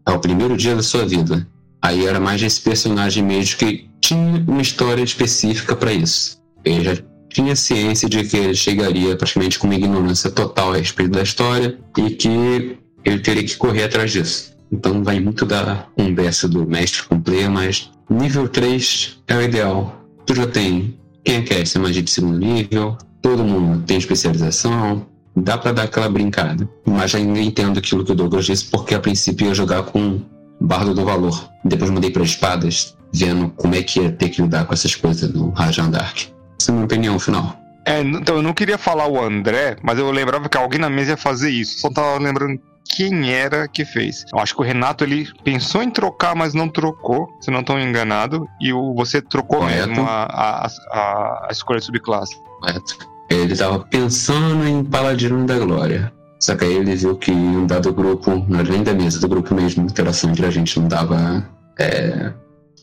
[0.05, 1.47] É o primeiro dia da sua vida.
[1.81, 6.37] Aí era mais esse personagem mesmo que tinha uma história específica para isso.
[6.63, 6.97] Ele já
[7.29, 11.77] tinha ciência de que ele chegaria praticamente com uma ignorância total a respeito da história
[11.97, 14.55] e que ele teria que correr atrás disso.
[14.71, 19.41] Então vai muito da conversa do mestre com o player, mas nível 3 é o
[19.41, 20.03] ideal.
[20.25, 20.97] Tu já tem
[21.27, 25.05] quem quer ser magia de segundo nível, todo mundo tem especialização,
[25.35, 26.69] dá para dar aquela brincada.
[26.85, 30.21] Mas ainda entendo aquilo que o Douglas disse, porque a princípio ia jogar com
[30.61, 31.49] Bardo do Valor.
[31.65, 35.29] Depois mudei para espadas, vendo como é que ia ter que lidar com essas coisas
[35.33, 36.17] no Rajan Dark.
[36.61, 37.59] Essa é a minha opinião final.
[37.85, 41.11] É, então eu não queria falar o André, mas eu lembrava que alguém na mesa
[41.11, 41.81] ia fazer isso.
[41.81, 42.57] Só tava lembrando
[42.87, 44.25] quem era que fez.
[44.31, 47.79] Eu acho que o Renato ele pensou em trocar, mas não trocou, se não estou
[47.79, 48.47] enganado.
[48.61, 49.87] E o, você trocou Correto.
[49.89, 52.35] mesmo a, a, a, escolha de subclasse.
[52.59, 52.97] Correto.
[53.29, 56.13] Ele estava pensando em Paladino da Glória.
[56.39, 59.83] Só que aí ele viu que um dado grupo, além da mesa do grupo mesmo,
[59.83, 61.45] interação entre a gente não dava.
[61.79, 62.31] É,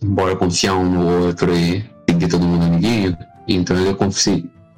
[0.02, 3.16] bora confiar um no outro e seguir todo mundo amiguinho.
[3.48, 3.90] Então ele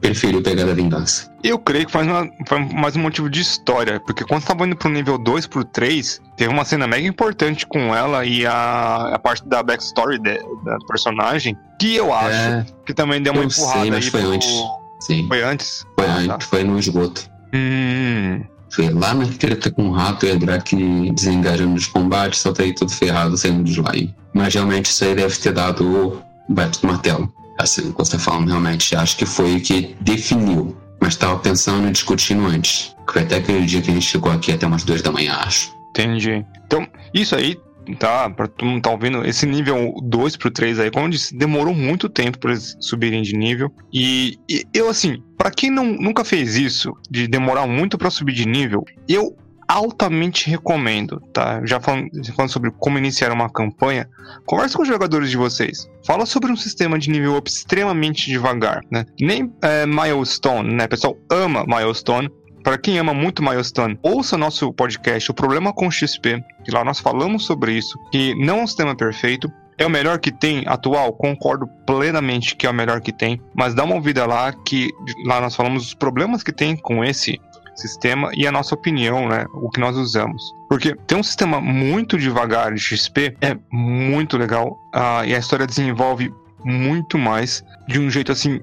[0.01, 1.31] preferiu pegar a vingança.
[1.43, 4.77] Eu creio que foi, uma, foi mais um motivo de história, porque quando estava indo
[4.77, 9.19] pro nível 2, pro 3, teve uma cena mega importante com ela e a, a
[9.19, 13.81] parte da backstory de, da personagem, que eu acho é, que também deu uma empurrada
[13.81, 14.31] sei, mas aí foi pro...
[14.33, 14.63] antes.
[15.01, 15.29] Sim.
[15.29, 15.87] Foi antes?
[15.99, 16.41] Foi ah, antes, tá.
[16.41, 17.31] foi no esgoto.
[17.55, 18.43] Hum.
[18.71, 22.63] Foi lá na treta com o rato e a Drake desengajando nos combates, só tá
[22.63, 24.15] aí tudo ferrado saindo do slime.
[24.35, 27.33] Mas realmente isso aí deve ter dado o bato do martelo.
[27.59, 30.77] Assim, quando você tá falando, realmente, acho que foi o que definiu.
[31.01, 32.95] Mas tava pensando e discutindo antes.
[33.07, 35.35] Que foi até aquele dia que a gente chegou aqui até umas duas da manhã,
[35.41, 35.75] acho.
[35.91, 36.45] Entendi.
[36.67, 37.59] Então, isso aí
[37.95, 38.29] tá?
[38.31, 41.75] Pra todo mundo tá ouvindo, esse nível 2 pro 3 aí, como eu disse, demorou
[41.75, 43.73] muito tempo pra eles subirem de nível.
[43.93, 48.33] E, e eu, assim, para quem não, nunca fez isso, de demorar muito para subir
[48.33, 49.37] de nível, eu
[49.69, 51.61] altamente recomendo, tá?
[51.65, 54.09] Já falando, falando, sobre como iniciar uma campanha,
[54.45, 55.89] converse com os jogadores de vocês.
[56.05, 59.05] Fala sobre um sistema de nível up extremamente devagar, né?
[59.21, 60.85] Nem é, Milestone, né?
[60.85, 62.31] O pessoal ama Milestone,
[62.63, 66.99] para quem ama muito Milestone, ouça nosso podcast O Problema com XP, que lá nós
[66.99, 69.49] falamos sobre isso, que não é um sistema perfeito,
[69.79, 71.13] é o melhor que tem atual?
[71.13, 74.91] Concordo plenamente que é o melhor que tem, mas dá uma ouvida lá que
[75.27, 77.39] lá nós falamos os problemas que tem com esse
[77.77, 79.47] sistema e a nossa opinião, né?
[79.53, 80.43] O que nós usamos.
[80.69, 85.67] Porque tem um sistema muito devagar de XP, é muito legal uh, e a história
[85.67, 86.33] desenvolve
[86.65, 88.61] muito mais de um jeito assim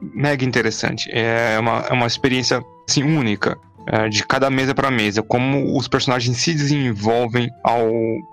[0.00, 1.10] mega interessante.
[1.12, 3.56] É uma, é uma experiência assim, única.
[3.86, 7.86] É, de cada mesa para mesa, como os personagens se desenvolvem ao,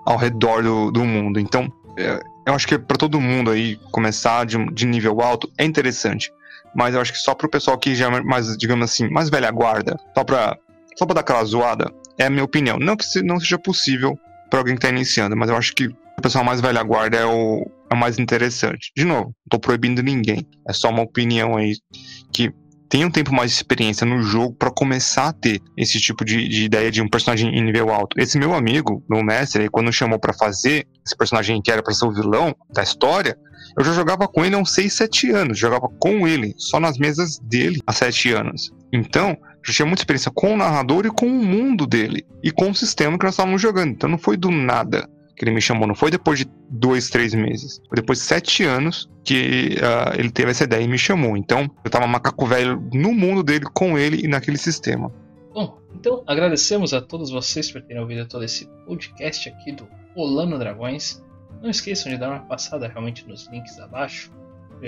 [0.06, 1.38] ao redor do, do mundo.
[1.38, 5.64] Então, é, eu acho que para todo mundo aí começar de, de nível alto é
[5.66, 6.32] interessante.
[6.74, 9.50] Mas eu acho que só pro pessoal que já é mais, digamos assim, mais velha
[9.50, 10.56] guarda, só pra,
[10.96, 12.78] só pra dar aquela zoada, é a minha opinião.
[12.78, 14.18] Não que não seja possível
[14.50, 17.26] para alguém que tá iniciando, mas eu acho que o pessoal mais velha guarda é
[17.26, 18.92] o, é o mais interessante.
[18.96, 20.46] De novo, não tô proibindo ninguém.
[20.68, 21.74] É só uma opinião aí
[22.32, 22.52] que
[22.92, 26.46] tem um tempo mais de experiência no jogo para começar a ter esse tipo de,
[26.46, 28.20] de, ideia de um personagem em nível alto.
[28.20, 32.04] Esse meu amigo, meu mestre, quando chamou para fazer esse personagem que era para ser
[32.04, 33.34] o vilão da história,
[33.76, 35.58] eu já jogava com ele há uns 6, 7 anos.
[35.58, 38.72] Jogava com ele, só nas mesas dele há 7 anos.
[38.92, 42.26] Então, já tinha muita experiência com o narrador e com o mundo dele.
[42.42, 43.90] E com o sistema que nós estávamos jogando.
[43.90, 45.86] Então não foi do nada que ele me chamou.
[45.86, 47.80] Não foi depois de dois, três meses.
[47.88, 51.36] Foi depois de sete anos que uh, ele teve essa ideia e me chamou.
[51.36, 55.12] Então, eu tava macaco velho no mundo dele, com ele e naquele sistema.
[55.54, 60.58] Bom, então agradecemos a todos vocês por terem ouvido todo esse podcast aqui do Rolando
[60.58, 61.22] Dragões.
[61.62, 64.30] Não esqueçam de dar uma passada realmente nos links abaixo.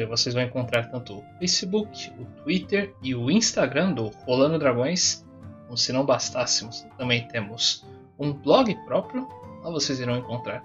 [0.09, 5.25] Vocês vão encontrar tanto o Facebook, o Twitter e o Instagram do Rolando Dragões.
[5.67, 7.87] Como se não bastássemos, também temos
[8.19, 9.27] um blog próprio
[9.65, 10.63] Lá vocês irão encontrar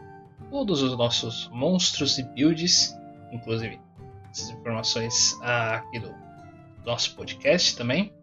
[0.50, 2.94] todos os nossos monstros e builds,
[3.32, 3.80] inclusive
[4.30, 6.14] essas informações aqui do
[6.86, 8.14] nosso podcast também.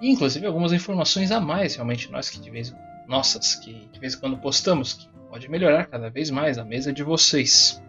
[0.00, 2.74] E inclusive algumas informações a mais, realmente nós que de vez
[3.06, 6.90] nossas que de vez em quando postamos, que pode melhorar cada vez mais a mesa
[6.90, 7.82] de vocês.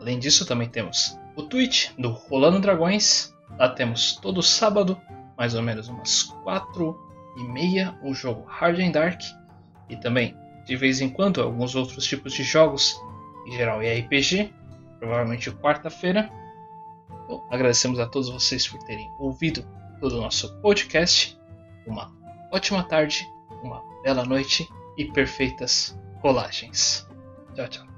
[0.00, 5.00] Além disso, também temos o Twitch do Rolando Dragões, Lá temos todo sábado,
[5.38, 6.98] mais ou menos umas 4
[7.36, 9.20] e meia, o jogo Hard and Dark.
[9.88, 10.36] E também,
[10.66, 13.00] de vez em quando, alguns outros tipos de jogos,
[13.46, 14.52] em geral é RPG,
[14.98, 16.28] provavelmente quarta-feira.
[17.50, 19.64] Agradecemos a todos vocês por terem ouvido
[20.00, 21.38] todo o nosso podcast.
[21.86, 22.10] Uma
[22.52, 23.24] ótima tarde,
[23.62, 27.06] uma bela noite e perfeitas colagens.
[27.54, 27.89] Tchau, tchau.